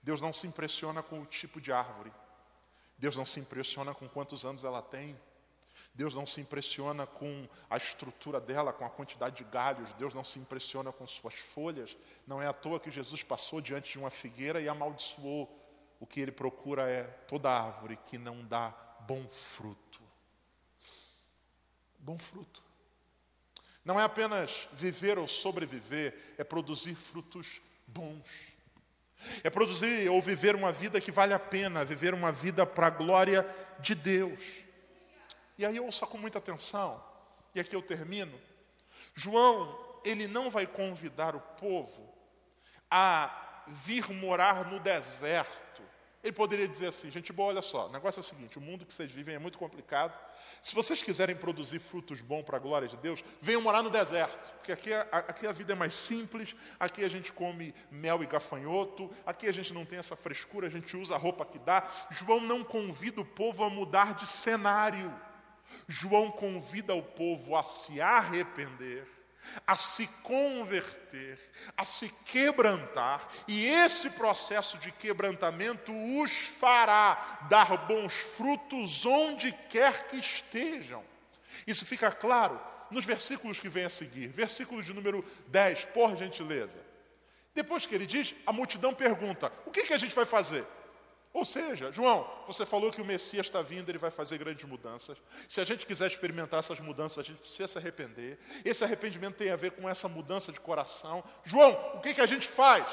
Deus 0.04 0.22
não 0.22 0.32
se 0.32 0.46
impressiona 0.46 1.02
com 1.02 1.20
o 1.20 1.26
tipo 1.26 1.60
de 1.60 1.72
árvore, 1.72 2.14
Deus 2.96 3.18
não 3.18 3.26
se 3.26 3.40
impressiona 3.40 3.96
com 3.96 4.08
quantos 4.08 4.46
anos 4.46 4.64
ela 4.64 4.84
tem, 4.84 5.20
Deus 5.94 6.14
não 6.14 6.26
se 6.26 6.40
impressiona 6.40 7.06
com 7.06 7.48
a 7.70 7.76
estrutura 7.76 8.40
dela, 8.40 8.72
com 8.72 8.86
a 8.86 8.90
quantidade 8.90 9.38
de 9.38 9.44
galhos, 9.44 9.94
Deus 9.94 10.14
não 10.14 10.24
se 10.24 10.40
impressiona 10.40 10.92
com 10.92 11.06
suas 11.06 11.36
folhas. 11.36 11.98
Não 12.26 12.42
é 12.42 12.48
à 12.48 12.54
toa 12.54 12.80
que 12.80 12.90
Jesus 12.90 13.24
passou 13.24 13.60
diante 13.60 13.92
de 13.92 14.00
uma 14.00 14.10
figueira 14.10 14.62
e 14.62 14.70
amaldiçoou. 14.70 15.58
O 16.00 16.08
que 16.08 16.22
ele 16.22 16.32
procura 16.32 16.90
é 16.90 17.04
toda 17.04 17.52
árvore 17.52 17.98
que 18.06 18.18
não 18.18 18.44
dá 18.46 18.74
bom 19.02 19.28
fruto. 19.28 20.02
Bom 22.00 22.18
fruto. 22.18 22.64
Não 23.84 24.00
é 24.00 24.04
apenas 24.04 24.70
viver 24.74 25.18
ou 25.18 25.28
sobreviver, 25.28 26.36
é 26.38 26.44
produzir 26.44 26.96
frutos 26.96 27.62
bons. 27.86 28.54
É 29.44 29.50
produzir 29.50 30.10
ou 30.10 30.22
viver 30.22 30.56
uma 30.56 30.72
vida 30.72 31.02
que 31.02 31.12
vale 31.12 31.34
a 31.34 31.40
pena, 31.40 31.86
viver 31.86 32.14
uma 32.14 32.32
vida 32.32 32.66
para 32.66 32.88
a 32.88 32.92
glória 32.92 33.46
de 33.80 33.94
Deus. 33.94 34.64
E 35.58 35.66
aí 35.66 35.80
ouça 35.80 36.06
com 36.08 36.18
muita 36.18 36.40
atenção, 36.40 37.04
e 37.54 37.60
aqui 37.60 37.76
eu 37.76 37.82
termino. 37.82 38.40
João, 39.14 39.78
ele 40.04 40.28
não 40.28 40.50
vai 40.50 40.66
convidar 40.66 41.36
o 41.36 41.40
povo 41.40 42.14
a 42.90 43.64
vir 43.68 44.10
morar 44.10 44.66
no 44.70 44.80
deserto. 44.80 45.62
Ele 46.24 46.34
poderia 46.34 46.68
dizer 46.68 46.88
assim, 46.88 47.10
gente 47.10 47.34
boa, 47.34 47.50
olha 47.50 47.62
só, 47.62 47.88
o 47.88 47.92
negócio 47.92 48.20
é 48.20 48.22
o 48.22 48.24
seguinte, 48.24 48.58
o 48.58 48.62
mundo 48.62 48.86
que 48.86 48.94
vocês 48.94 49.12
vivem 49.12 49.36
é 49.36 49.40
muito 49.40 49.58
complicado. 49.58 50.14
Se 50.62 50.76
vocês 50.76 51.02
quiserem 51.02 51.36
produzir 51.36 51.80
frutos 51.80 52.22
bons 52.22 52.44
para 52.44 52.58
a 52.58 52.60
glória 52.60 52.88
de 52.88 52.96
Deus, 52.98 53.24
venham 53.42 53.62
morar 53.62 53.82
no 53.82 53.90
deserto, 53.90 54.54
porque 54.58 54.72
aqui 54.72 54.94
aqui 54.94 55.48
a 55.48 55.52
vida 55.52 55.74
é 55.74 55.76
mais 55.76 55.96
simples, 55.96 56.56
aqui 56.80 57.04
a 57.04 57.10
gente 57.10 57.34
come 57.34 57.74
mel 57.90 58.22
e 58.22 58.28
gafanhoto, 58.28 59.10
aqui 59.26 59.48
a 59.48 59.52
gente 59.52 59.74
não 59.74 59.84
tem 59.84 59.98
essa 59.98 60.16
frescura, 60.16 60.68
a 60.68 60.70
gente 60.70 60.96
usa 60.96 61.16
a 61.16 61.18
roupa 61.18 61.44
que 61.46 61.58
dá. 61.58 61.90
João 62.12 62.40
não 62.40 62.64
convida 62.64 63.22
o 63.22 63.26
povo 63.26 63.64
a 63.64 63.70
mudar 63.72 64.14
de 64.14 64.28
cenário. 64.28 65.12
João 65.88 66.32
convida 66.32 66.94
o 66.94 67.04
povo 67.04 67.56
a 67.56 67.64
se 67.64 68.02
arrepender, 68.02 69.08
a 69.66 69.76
se 69.76 70.08
converter, 70.24 71.40
a 71.76 71.84
se 71.84 72.10
quebrantar, 72.26 73.28
e 73.48 73.66
esse 73.66 74.12
processo 74.12 74.78
de 74.78 74.92
quebrantamento 74.92 75.92
os 76.22 76.32
fará 76.32 77.40
dar 77.50 77.78
bons 77.88 78.14
frutos 78.14 79.06
onde 79.06 79.52
quer 79.70 80.08
que 80.08 80.18
estejam. 80.18 81.04
Isso 81.66 81.86
fica 81.86 82.12
claro 82.12 82.60
nos 82.90 83.06
versículos 83.06 83.60
que 83.60 83.70
vêm 83.70 83.86
a 83.86 83.90
seguir. 83.90 84.28
Versículo 84.28 84.84
de 84.84 84.94
número 84.94 85.26
10, 85.48 85.86
por 85.86 86.16
gentileza. 86.16 86.80
Depois 87.54 87.86
que 87.86 87.96
ele 87.96 88.06
diz, 88.06 88.36
a 88.46 88.54
multidão 88.54 88.94
pergunta: 88.94 89.52
o 89.66 89.72
que, 89.72 89.84
que 89.84 89.94
a 89.94 89.98
gente 89.98 90.16
vai 90.16 90.26
fazer? 90.26 90.66
Ou 91.34 91.46
seja, 91.46 91.92
João, 91.92 92.30
você 92.46 92.66
falou 92.66 92.92
que 92.92 93.02
o 93.02 93.06
Messias 93.06 93.46
está 93.46 93.62
vindo, 93.62 93.90
ele 93.90 93.98
vai 93.98 94.12
fazer 94.12 94.38
grandes 94.38 94.66
mudanças. 94.66 95.18
Se 95.48 95.62
a 95.62 95.64
gente 95.64 95.86
quiser 95.86 96.08
experimentar 96.08 96.60
essas 96.60 96.80
mudanças, 96.82 97.20
a 97.20 97.24
gente 97.24 97.40
precisa 97.40 97.68
se 97.68 97.78
arrepender. 97.78 98.38
Esse 98.66 98.84
arrependimento 98.84 99.36
tem 99.36 99.50
a 99.50 99.56
ver 99.56 99.72
com 99.72 99.90
essa 99.90 100.10
mudança 100.10 100.52
de 100.52 100.60
coração. 100.60 101.24
João, 101.46 101.72
o 101.96 102.02
que, 102.02 102.14
que 102.14 102.22
a 102.22 102.26
gente 102.26 102.48
faz? 102.48 102.86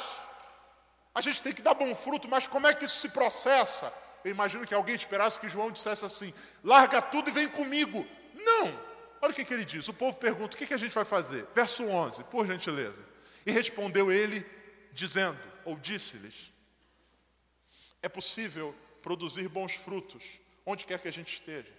A 1.12 1.20
gente 1.20 1.42
tem 1.42 1.52
que 1.52 1.62
dar 1.62 1.74
bom 1.74 1.92
fruto, 1.96 2.28
mas 2.28 2.46
como 2.46 2.68
é 2.68 2.74
que 2.74 2.84
isso 2.84 3.00
se 3.00 3.08
processa? 3.08 3.92
Eu 4.24 4.30
imagino 4.30 4.64
que 4.64 4.74
alguém 4.74 4.94
esperasse 4.94 5.40
que 5.40 5.48
João 5.48 5.72
dissesse 5.72 6.04
assim: 6.04 6.32
larga 6.62 7.02
tudo 7.02 7.28
e 7.28 7.32
vem 7.32 7.48
comigo. 7.48 8.06
Não! 8.34 8.88
Olha 9.20 9.32
o 9.32 9.34
que, 9.34 9.44
que 9.44 9.52
ele 9.52 9.64
diz. 9.64 9.88
O 9.88 9.94
povo 9.94 10.16
pergunta: 10.16 10.54
o 10.54 10.58
que, 10.58 10.66
que 10.66 10.74
a 10.74 10.78
gente 10.78 10.94
vai 10.94 11.04
fazer? 11.04 11.44
Verso 11.52 11.84
11, 11.84 12.22
por 12.24 12.46
gentileza. 12.46 13.02
E 13.44 13.50
respondeu 13.50 14.12
ele, 14.12 14.46
dizendo, 14.92 15.38
ou 15.64 15.76
disse-lhes: 15.76 16.52
é 18.02 18.08
possível 18.08 18.74
produzir 19.02 19.48
bons 19.48 19.74
frutos 19.74 20.40
onde 20.64 20.84
quer 20.84 21.00
que 21.00 21.08
a 21.08 21.12
gente 21.12 21.32
esteja. 21.32 21.72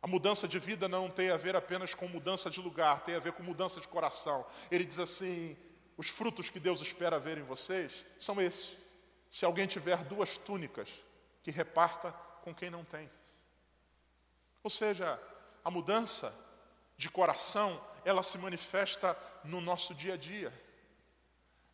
A 0.00 0.06
mudança 0.06 0.46
de 0.46 0.58
vida 0.58 0.86
não 0.86 1.10
tem 1.10 1.30
a 1.30 1.36
ver 1.36 1.56
apenas 1.56 1.92
com 1.94 2.06
mudança 2.06 2.48
de 2.48 2.60
lugar, 2.60 3.02
tem 3.02 3.16
a 3.16 3.18
ver 3.18 3.32
com 3.32 3.42
mudança 3.42 3.80
de 3.80 3.88
coração. 3.88 4.46
Ele 4.70 4.84
diz 4.84 4.98
assim: 4.98 5.56
os 5.96 6.08
frutos 6.08 6.48
que 6.48 6.60
Deus 6.60 6.80
espera 6.80 7.18
ver 7.18 7.38
em 7.38 7.42
vocês 7.42 8.06
são 8.16 8.40
esses. 8.40 8.76
Se 9.28 9.44
alguém 9.44 9.66
tiver 9.66 10.04
duas 10.04 10.36
túnicas, 10.36 10.88
que 11.42 11.50
reparta 11.50 12.12
com 12.42 12.54
quem 12.54 12.70
não 12.70 12.84
tem. 12.84 13.10
Ou 14.62 14.70
seja, 14.70 15.20
a 15.64 15.70
mudança 15.70 16.32
de 16.96 17.10
coração, 17.10 17.80
ela 18.04 18.22
se 18.22 18.38
manifesta 18.38 19.18
no 19.44 19.60
nosso 19.60 19.94
dia 19.94 20.14
a 20.14 20.16
dia 20.16 20.52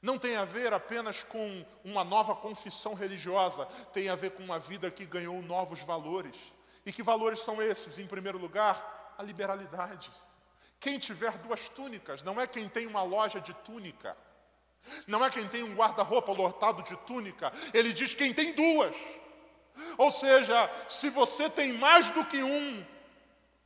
não 0.05 0.19
tem 0.19 0.37
a 0.37 0.45
ver 0.45 0.75
apenas 0.75 1.23
com 1.23 1.65
uma 1.83 2.05
nova 2.05 2.37
confissão 2.37 2.93
religiosa, 2.93 3.65
tem 3.91 4.11
a 4.11 4.15
ver 4.15 4.33
com 4.33 4.43
uma 4.43 4.59
vida 4.59 4.91
que 4.91 5.07
ganhou 5.07 5.41
novos 5.41 5.81
valores. 5.81 6.37
E 6.85 6.93
que 6.93 7.03
valores 7.03 7.39
são 7.39 7.63
esses? 7.63 7.99
Em 7.99 8.07
primeiro 8.07 8.37
lugar, 8.37 9.15
a 9.17 9.23
liberalidade. 9.23 10.13
Quem 10.79 10.99
tiver 10.99 11.39
duas 11.39 11.71
túnicas, 11.71 12.23
não 12.23 12.39
é 12.39 12.47
quem 12.47 12.69
tem 12.69 12.87
uma 12.87 13.03
loja 13.03 13.41
de 13.41 13.55
túnica, 13.55 14.15
não 15.07 15.25
é 15.25 15.31
quem 15.31 15.49
tem 15.49 15.63
um 15.63 15.75
guarda-roupa 15.75 16.33
lotado 16.33 16.83
de 16.83 16.95
túnica, 17.07 17.51
ele 17.73 17.91
diz 17.91 18.13
quem 18.13 18.35
tem 18.35 18.53
duas. 18.53 18.95
Ou 19.97 20.11
seja, 20.11 20.71
se 20.87 21.09
você 21.09 21.49
tem 21.49 21.73
mais 21.73 22.11
do 22.11 22.27
que 22.27 22.43
um, 22.43 22.87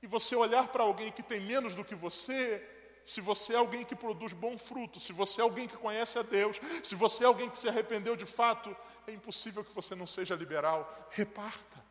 e 0.01 0.07
você 0.07 0.37
olhar 0.37 0.69
para 0.69 0.85
alguém 0.85 1.11
que 1.11 1.25
tem 1.25 1.41
menos 1.41 1.75
do 1.75 1.85
que 1.85 1.97
você, 1.97 2.65
se 3.09 3.23
você 3.23 3.55
é 3.55 3.57
alguém 3.57 3.87
que 3.87 3.97
produz 3.97 4.35
bom 4.35 4.59
fruto, 4.59 5.01
se 5.01 5.15
você 5.15 5.41
é 5.41 5.45
alguém 5.45 5.67
que 5.67 5.79
conhece 5.79 6.19
a 6.19 6.23
Deus, 6.23 6.61
se 6.83 6.95
você 6.95 7.25
é 7.25 7.27
alguém 7.27 7.49
que 7.49 7.59
se 7.59 7.67
arrependeu 7.67 8.15
de 8.15 8.27
fato, 8.27 8.77
é 9.07 9.13
impossível 9.13 9.65
que 9.65 9.75
você 9.75 9.95
não 9.95 10.07
seja 10.07 10.35
liberal. 10.35 11.09
Reparta. 11.11 11.83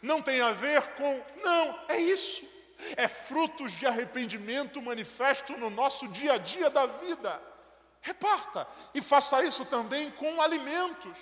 Não 0.00 0.22
tem 0.22 0.40
a 0.40 0.52
ver 0.52 0.94
com, 0.94 1.22
não, 1.44 1.78
é 1.86 1.98
isso. 1.98 2.48
É 2.96 3.06
frutos 3.08 3.72
de 3.72 3.86
arrependimento 3.86 4.80
manifesto 4.80 5.54
no 5.58 5.68
nosso 5.68 6.08
dia 6.08 6.32
a 6.32 6.38
dia 6.38 6.70
da 6.70 6.86
vida. 6.86 7.42
Reparta 8.00 8.66
e 8.94 9.02
faça 9.02 9.44
isso 9.44 9.66
também 9.66 10.10
com 10.12 10.40
alimentos. 10.40 11.12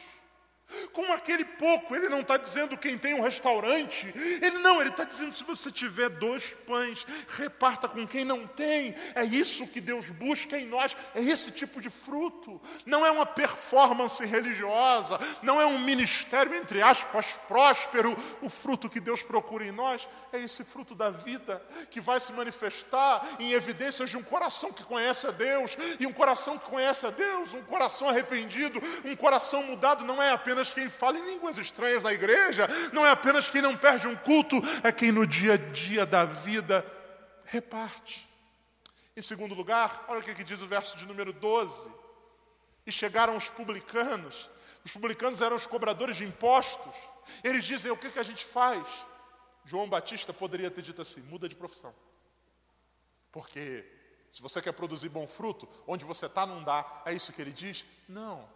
Com 0.92 1.12
aquele 1.12 1.44
pouco, 1.44 1.94
ele 1.94 2.08
não 2.08 2.20
está 2.20 2.36
dizendo 2.36 2.76
quem 2.76 2.96
tem 2.96 3.14
um 3.14 3.22
restaurante, 3.22 4.12
ele 4.14 4.58
não, 4.58 4.80
ele 4.80 4.90
está 4.90 5.04
dizendo 5.04 5.34
se 5.34 5.44
você 5.44 5.70
tiver 5.70 6.08
dois 6.08 6.44
pães, 6.66 7.06
reparta 7.28 7.88
com 7.88 8.06
quem 8.06 8.24
não 8.24 8.46
tem. 8.46 8.94
É 9.14 9.24
isso 9.24 9.66
que 9.66 9.80
Deus 9.80 10.06
busca 10.06 10.58
em 10.58 10.66
nós, 10.66 10.96
é 11.14 11.22
esse 11.22 11.50
tipo 11.50 11.80
de 11.80 11.90
fruto. 11.90 12.60
Não 12.84 13.04
é 13.04 13.10
uma 13.10 13.26
performance 13.26 14.24
religiosa, 14.24 15.18
não 15.42 15.60
é 15.60 15.66
um 15.66 15.78
ministério, 15.78 16.54
entre 16.54 16.82
aspas, 16.82 17.38
próspero. 17.48 18.16
O 18.42 18.48
fruto 18.48 18.88
que 18.88 19.00
Deus 19.00 19.22
procura 19.22 19.64
em 19.64 19.72
nós 19.72 20.06
é 20.32 20.38
esse 20.38 20.64
fruto 20.64 20.94
da 20.94 21.10
vida, 21.10 21.62
que 21.90 22.00
vai 22.00 22.20
se 22.20 22.32
manifestar 22.32 23.26
em 23.38 23.52
evidências 23.52 24.10
de 24.10 24.16
um 24.16 24.22
coração 24.22 24.72
que 24.72 24.84
conhece 24.84 25.26
a 25.26 25.30
Deus, 25.30 25.76
e 25.98 26.06
um 26.06 26.12
coração 26.12 26.58
que 26.58 26.70
conhece 26.70 27.06
a 27.06 27.10
Deus, 27.10 27.54
um 27.54 27.62
coração 27.62 28.08
arrependido, 28.08 28.80
um 29.04 29.16
coração 29.16 29.62
mudado, 29.62 30.04
não 30.04 30.22
é 30.22 30.30
apenas 30.30 30.59
apenas 30.60 30.70
quem 30.70 30.90
fala 30.90 31.18
em 31.18 31.26
línguas 31.26 31.56
estranhas 31.56 32.02
na 32.02 32.12
igreja, 32.12 32.68
não 32.92 33.04
é 33.04 33.10
apenas 33.10 33.48
quem 33.48 33.62
não 33.62 33.76
perde 33.76 34.06
um 34.06 34.16
culto, 34.16 34.56
é 34.84 34.92
quem 34.92 35.10
no 35.10 35.26
dia 35.26 35.54
a 35.54 35.56
dia 35.56 36.04
da 36.04 36.24
vida 36.24 36.84
reparte. 37.44 38.28
Em 39.16 39.22
segundo 39.22 39.54
lugar, 39.54 40.04
olha 40.08 40.20
o 40.20 40.22
que 40.22 40.44
diz 40.44 40.60
o 40.62 40.66
verso 40.66 40.96
de 40.96 41.06
número 41.06 41.32
12. 41.32 41.90
E 42.86 42.92
chegaram 42.92 43.36
os 43.36 43.48
publicanos, 43.48 44.50
os 44.84 44.90
publicanos 44.90 45.40
eram 45.40 45.56
os 45.56 45.66
cobradores 45.66 46.16
de 46.16 46.24
impostos. 46.24 46.94
Eles 47.44 47.64
dizem: 47.64 47.90
o 47.90 47.96
que, 47.96 48.10
que 48.10 48.18
a 48.18 48.22
gente 48.22 48.44
faz? 48.44 48.86
João 49.64 49.88
Batista 49.88 50.32
poderia 50.32 50.70
ter 50.70 50.82
dito 50.82 51.02
assim: 51.02 51.20
muda 51.22 51.48
de 51.48 51.54
profissão. 51.54 51.94
Porque 53.30 53.84
se 54.32 54.40
você 54.40 54.60
quer 54.62 54.72
produzir 54.72 55.08
bom 55.08 55.26
fruto, 55.26 55.68
onde 55.86 56.04
você 56.04 56.26
está 56.26 56.46
não 56.46 56.64
dá. 56.64 57.02
É 57.04 57.12
isso 57.12 57.32
que 57.32 57.42
ele 57.42 57.52
diz? 57.52 57.84
Não. 58.08 58.48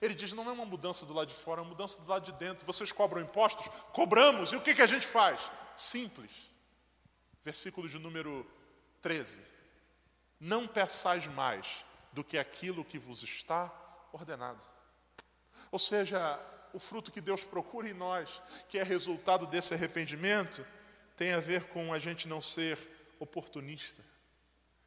Ele 0.00 0.14
diz: 0.14 0.32
não 0.32 0.48
é 0.48 0.52
uma 0.52 0.64
mudança 0.64 1.04
do 1.06 1.12
lado 1.12 1.28
de 1.28 1.34
fora, 1.34 1.60
é 1.60 1.62
uma 1.62 1.70
mudança 1.70 2.00
do 2.00 2.08
lado 2.08 2.24
de 2.24 2.38
dentro. 2.38 2.66
Vocês 2.66 2.92
cobram 2.92 3.20
impostos? 3.20 3.66
Cobramos. 3.92 4.52
E 4.52 4.56
o 4.56 4.60
que, 4.60 4.74
que 4.74 4.82
a 4.82 4.86
gente 4.86 5.06
faz? 5.06 5.50
Simples. 5.74 6.30
Versículo 7.42 7.88
de 7.88 7.98
número 7.98 8.46
13. 9.00 9.40
Não 10.38 10.66
peçais 10.66 11.26
mais 11.26 11.84
do 12.12 12.22
que 12.22 12.38
aquilo 12.38 12.84
que 12.84 12.98
vos 12.98 13.22
está 13.22 13.72
ordenado. 14.12 14.64
Ou 15.70 15.78
seja, 15.78 16.38
o 16.72 16.78
fruto 16.78 17.10
que 17.10 17.20
Deus 17.20 17.44
procura 17.44 17.88
em 17.88 17.94
nós, 17.94 18.42
que 18.68 18.78
é 18.78 18.82
resultado 18.82 19.46
desse 19.46 19.74
arrependimento, 19.74 20.64
tem 21.16 21.32
a 21.32 21.40
ver 21.40 21.64
com 21.64 21.92
a 21.92 21.98
gente 21.98 22.26
não 22.26 22.40
ser 22.40 22.78
oportunista, 23.18 24.02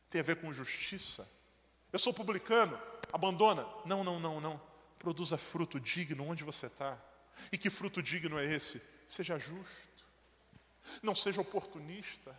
tem 0.09 0.21
a 0.21 0.23
ver 0.23 0.37
com 0.37 0.53
justiça. 0.53 1.27
Eu 1.91 1.99
sou 1.99 2.13
publicano, 2.13 2.79
abandona. 3.13 3.65
Não, 3.85 4.03
não, 4.03 4.19
não, 4.19 4.41
não. 4.41 4.74
Produza 5.05 5.37
fruto 5.37 5.79
digno 5.79 6.27
onde 6.27 6.43
você 6.43 6.65
está. 6.65 6.97
E 7.51 7.59
que 7.59 7.69
fruto 7.69 8.01
digno 8.01 8.39
é 8.39 8.45
esse? 8.45 8.81
Seja 9.07 9.37
justo. 9.37 10.03
Não 11.03 11.13
seja 11.13 11.39
oportunista. 11.41 12.35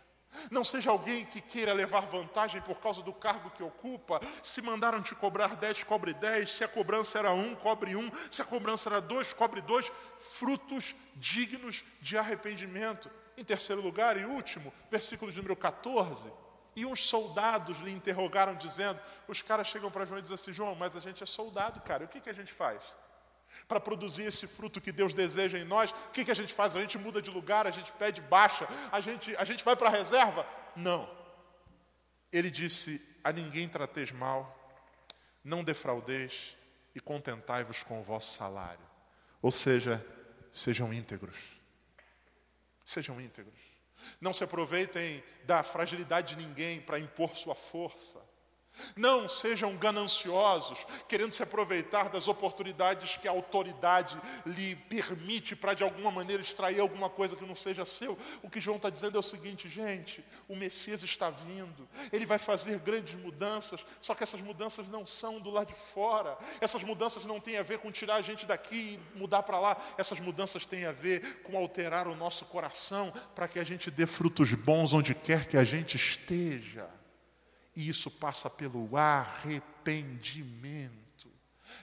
Não 0.51 0.65
seja 0.65 0.91
alguém 0.91 1.25
que 1.25 1.39
queira 1.39 1.71
levar 1.71 2.01
vantagem 2.01 2.61
por 2.61 2.81
causa 2.81 3.01
do 3.01 3.13
cargo 3.13 3.51
que 3.51 3.63
ocupa. 3.63 4.19
Se 4.43 4.61
mandaram 4.61 5.01
te 5.01 5.15
cobrar 5.15 5.55
dez, 5.55 5.81
cobre 5.81 6.13
dez. 6.13 6.51
Se 6.51 6.65
a 6.65 6.67
cobrança 6.67 7.17
era 7.17 7.31
um, 7.31 7.55
cobre 7.55 7.95
um. 7.95 8.11
Se 8.29 8.41
a 8.41 8.45
cobrança 8.45 8.89
era 8.89 8.99
dois, 8.99 9.31
cobre 9.31 9.61
dois. 9.61 9.89
Frutos 10.17 10.93
dignos 11.15 11.85
de 12.01 12.17
arrependimento. 12.17 13.09
Em 13.37 13.45
terceiro 13.45 13.81
lugar 13.81 14.19
e 14.19 14.25
último, 14.25 14.73
versículo 14.91 15.31
de 15.31 15.37
número 15.37 15.55
14. 15.55 16.29
E 16.77 16.85
uns 16.85 17.05
soldados 17.05 17.79
lhe 17.79 17.91
interrogaram, 17.91 18.53
dizendo: 18.53 19.01
os 19.27 19.41
caras 19.41 19.67
chegam 19.67 19.89
para 19.89 20.05
João 20.05 20.19
e 20.19 20.21
dizem 20.21 20.35
assim: 20.35 20.53
João, 20.53 20.75
mas 20.75 20.95
a 20.95 20.99
gente 20.99 21.23
é 21.23 21.25
soldado, 21.25 21.81
cara, 21.81 22.05
o 22.05 22.07
que, 22.07 22.21
que 22.21 22.29
a 22.29 22.33
gente 22.33 22.53
faz? 22.53 22.83
Para 23.67 23.79
produzir 23.79 24.25
esse 24.25 24.45
fruto 24.45 24.79
que 24.79 24.91
Deus 24.91 25.11
deseja 25.11 25.57
em 25.57 25.63
nós, 25.63 25.89
o 25.89 26.11
que, 26.11 26.23
que 26.23 26.29
a 26.29 26.35
gente 26.35 26.53
faz? 26.53 26.75
A 26.75 26.79
gente 26.79 26.95
muda 26.99 27.19
de 27.19 27.31
lugar, 27.31 27.65
a 27.65 27.71
gente 27.71 27.91
pede 27.93 28.21
baixa, 28.21 28.67
a 28.91 28.99
gente, 28.99 29.35
a 29.37 29.43
gente 29.43 29.65
vai 29.65 29.75
para 29.75 29.87
a 29.87 29.91
reserva? 29.91 30.47
Não. 30.75 31.09
Ele 32.31 32.51
disse: 32.51 33.01
A 33.23 33.31
ninguém 33.31 33.67
trateis 33.67 34.11
mal, 34.11 34.55
não 35.43 35.63
defraudeis 35.63 36.55
e 36.93 36.99
contentai-vos 36.99 37.81
com 37.81 37.99
o 37.99 38.03
vosso 38.03 38.37
salário. 38.37 38.85
Ou 39.41 39.49
seja, 39.49 40.05
sejam 40.51 40.93
íntegros. 40.93 41.37
Sejam 42.85 43.19
íntegros. 43.19 43.76
Não 44.19 44.33
se 44.33 44.43
aproveitem 44.43 45.23
da 45.45 45.63
fragilidade 45.63 46.35
de 46.35 46.45
ninguém 46.45 46.81
para 46.81 46.99
impor 46.99 47.35
sua 47.35 47.55
força. 47.55 48.19
Não 48.95 49.27
sejam 49.27 49.75
gananciosos, 49.75 50.85
querendo 51.07 51.31
se 51.31 51.43
aproveitar 51.43 52.09
das 52.09 52.27
oportunidades 52.27 53.17
que 53.17 53.27
a 53.27 53.31
autoridade 53.31 54.19
lhe 54.45 54.75
permite 54.75 55.55
para 55.55 55.73
de 55.73 55.83
alguma 55.83 56.11
maneira 56.11 56.41
extrair 56.41 56.79
alguma 56.79 57.09
coisa 57.09 57.35
que 57.35 57.45
não 57.45 57.55
seja 57.55 57.85
seu. 57.85 58.17
O 58.41 58.49
que 58.49 58.59
João 58.59 58.77
está 58.77 58.89
dizendo 58.89 59.17
é 59.17 59.19
o 59.19 59.23
seguinte, 59.23 59.69
gente: 59.69 60.23
o 60.47 60.55
Messias 60.55 61.03
está 61.03 61.29
vindo, 61.29 61.87
ele 62.11 62.25
vai 62.25 62.37
fazer 62.37 62.79
grandes 62.79 63.15
mudanças, 63.15 63.85
só 63.99 64.13
que 64.13 64.23
essas 64.23 64.41
mudanças 64.41 64.87
não 64.87 65.05
são 65.05 65.39
do 65.39 65.49
lado 65.49 65.67
de 65.67 65.75
fora, 65.75 66.37
essas 66.61 66.83
mudanças 66.83 67.25
não 67.25 67.39
têm 67.39 67.57
a 67.57 67.63
ver 67.63 67.79
com 67.79 67.91
tirar 67.91 68.15
a 68.15 68.21
gente 68.21 68.45
daqui 68.45 68.99
e 69.15 69.17
mudar 69.17 69.43
para 69.43 69.59
lá, 69.59 69.77
essas 69.97 70.19
mudanças 70.19 70.65
têm 70.65 70.85
a 70.85 70.91
ver 70.91 71.41
com 71.43 71.57
alterar 71.57 72.07
o 72.07 72.15
nosso 72.15 72.45
coração 72.45 73.13
para 73.35 73.47
que 73.47 73.59
a 73.59 73.63
gente 73.63 73.91
dê 73.91 74.05
frutos 74.05 74.53
bons 74.53 74.93
onde 74.93 75.13
quer 75.13 75.45
que 75.45 75.57
a 75.57 75.63
gente 75.63 75.95
esteja. 75.95 76.96
E 77.77 77.87
isso 77.87 78.09
passa 78.09 78.49
pelo 78.49 78.97
arrependimento. 78.97 81.31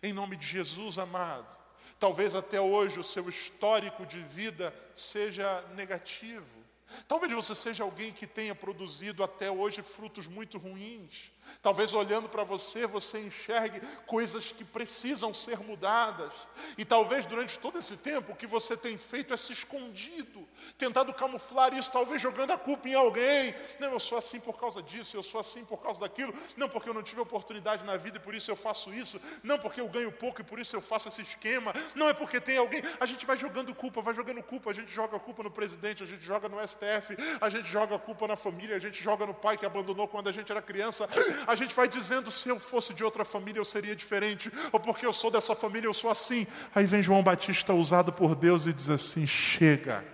Em 0.02 0.12
nome 0.12 0.34
de 0.34 0.44
Jesus, 0.44 0.98
amado. 0.98 1.56
Talvez 2.00 2.34
até 2.34 2.60
hoje 2.60 2.98
o 2.98 3.04
seu 3.04 3.28
histórico 3.28 4.04
de 4.04 4.20
vida 4.20 4.74
seja 4.92 5.62
negativo. 5.76 6.64
Talvez 7.06 7.32
você 7.32 7.54
seja 7.54 7.84
alguém 7.84 8.12
que 8.12 8.26
tenha 8.26 8.56
produzido 8.56 9.22
até 9.22 9.52
hoje 9.52 9.82
frutos 9.82 10.26
muito 10.26 10.58
ruins. 10.58 11.30
Talvez 11.62 11.94
olhando 11.94 12.28
para 12.28 12.44
você, 12.44 12.86
você 12.86 13.18
enxergue 13.18 13.80
coisas 14.06 14.52
que 14.52 14.64
precisam 14.64 15.32
ser 15.32 15.58
mudadas. 15.58 16.32
E 16.76 16.84
talvez 16.84 17.24
durante 17.24 17.58
todo 17.58 17.78
esse 17.78 17.96
tempo 17.96 18.32
o 18.32 18.36
que 18.36 18.46
você 18.46 18.76
tem 18.76 18.98
feito 18.98 19.32
é 19.32 19.36
se 19.36 19.52
escondido, 19.52 20.46
tentado 20.76 21.12
camuflar 21.14 21.72
isso, 21.72 21.90
talvez 21.90 22.20
jogando 22.20 22.50
a 22.50 22.58
culpa 22.58 22.88
em 22.88 22.94
alguém. 22.94 23.54
Não, 23.80 23.92
eu 23.92 23.98
sou 24.00 24.18
assim 24.18 24.40
por 24.40 24.58
causa 24.58 24.82
disso, 24.82 25.16
eu 25.16 25.22
sou 25.22 25.40
assim 25.40 25.64
por 25.64 25.78
causa 25.78 26.00
daquilo. 26.00 26.34
Não 26.56 26.68
porque 26.68 26.88
eu 26.88 26.94
não 26.94 27.02
tive 27.02 27.20
oportunidade 27.20 27.84
na 27.84 27.96
vida 27.96 28.18
e 28.18 28.20
por 28.20 28.34
isso 28.34 28.50
eu 28.50 28.56
faço 28.56 28.92
isso. 28.92 29.20
Não 29.42 29.58
porque 29.58 29.80
eu 29.80 29.88
ganho 29.88 30.12
pouco 30.12 30.40
e 30.40 30.44
por 30.44 30.58
isso 30.58 30.76
eu 30.76 30.82
faço 30.82 31.08
esse 31.08 31.22
esquema. 31.22 31.72
Não 31.94 32.08
é 32.08 32.12
porque 32.12 32.40
tem 32.40 32.58
alguém. 32.58 32.82
A 33.00 33.06
gente 33.06 33.24
vai 33.24 33.36
jogando 33.36 33.74
culpa, 33.74 34.02
vai 34.02 34.14
jogando 34.14 34.42
culpa. 34.42 34.70
A 34.70 34.74
gente 34.74 34.92
joga 34.92 35.18
culpa 35.18 35.42
no 35.42 35.50
presidente, 35.50 36.02
a 36.02 36.06
gente 36.06 36.24
joga 36.24 36.48
no 36.48 36.58
STF, 36.66 37.16
a 37.40 37.48
gente 37.48 37.68
joga 37.68 37.98
culpa 37.98 38.28
na 38.28 38.36
família, 38.36 38.76
a 38.76 38.78
gente 38.78 39.02
joga 39.02 39.24
no 39.24 39.32
pai 39.32 39.56
que 39.56 39.64
abandonou 39.64 40.06
quando 40.06 40.28
a 40.28 40.32
gente 40.32 40.50
era 40.50 40.60
criança 40.60 41.08
a 41.46 41.54
gente 41.54 41.74
vai 41.74 41.88
dizendo: 41.88 42.30
se 42.30 42.48
eu 42.48 42.58
fosse 42.58 42.94
de 42.94 43.04
outra 43.04 43.24
família, 43.24 43.60
eu 43.60 43.64
seria 43.64 43.94
diferente, 43.94 44.50
ou 44.72 44.80
porque 44.80 45.06
eu 45.06 45.12
sou 45.12 45.30
dessa 45.30 45.54
família, 45.54 45.86
eu 45.86 45.94
sou 45.94 46.10
assim. 46.10 46.46
Aí 46.74 46.86
vem 46.86 47.02
João 47.02 47.22
Batista, 47.22 47.72
usado 47.72 48.12
por 48.12 48.34
Deus, 48.34 48.66
e 48.66 48.72
diz 48.72 48.90
assim: 48.90 49.26
chega, 49.26 50.04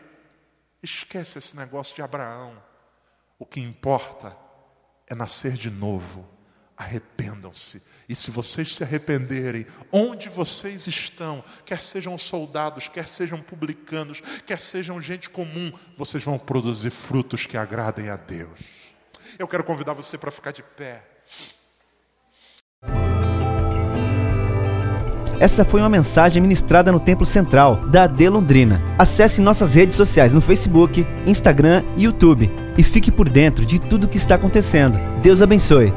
esquece 0.82 1.38
esse 1.38 1.56
negócio 1.56 1.94
de 1.94 2.02
Abraão. 2.02 2.62
O 3.38 3.46
que 3.46 3.60
importa 3.60 4.36
é 5.06 5.14
nascer 5.14 5.52
de 5.52 5.70
novo. 5.70 6.28
Arrependam-se. 6.76 7.82
E 8.08 8.14
se 8.14 8.30
vocês 8.30 8.74
se 8.74 8.82
arrependerem, 8.82 9.66
onde 9.92 10.30
vocês 10.30 10.86
estão, 10.86 11.44
quer 11.64 11.82
sejam 11.82 12.16
soldados, 12.16 12.88
quer 12.88 13.06
sejam 13.06 13.42
publicanos, 13.42 14.22
quer 14.46 14.60
sejam 14.60 15.00
gente 15.00 15.28
comum, 15.28 15.72
vocês 15.96 16.24
vão 16.24 16.38
produzir 16.38 16.90
frutos 16.90 17.44
que 17.44 17.58
agradem 17.58 18.08
a 18.08 18.16
Deus. 18.16 18.60
Eu 19.38 19.46
quero 19.46 19.62
convidar 19.62 19.92
você 19.92 20.16
para 20.16 20.30
ficar 20.30 20.52
de 20.52 20.62
pé. 20.62 21.09
Essa 25.40 25.64
foi 25.64 25.80
uma 25.80 25.88
mensagem 25.88 26.42
ministrada 26.42 26.92
no 26.92 27.00
Templo 27.00 27.24
Central 27.24 27.76
da 27.86 28.02
AD 28.02 28.28
Londrina. 28.28 28.82
Acesse 28.98 29.40
nossas 29.40 29.74
redes 29.74 29.96
sociais 29.96 30.34
no 30.34 30.40
Facebook, 30.42 31.06
Instagram 31.26 31.82
e 31.96 32.04
YouTube 32.04 32.52
e 32.76 32.82
fique 32.82 33.10
por 33.10 33.26
dentro 33.26 33.64
de 33.64 33.78
tudo 33.78 34.04
o 34.04 34.08
que 34.08 34.18
está 34.18 34.34
acontecendo. 34.34 35.00
Deus 35.22 35.40
abençoe. 35.40 35.94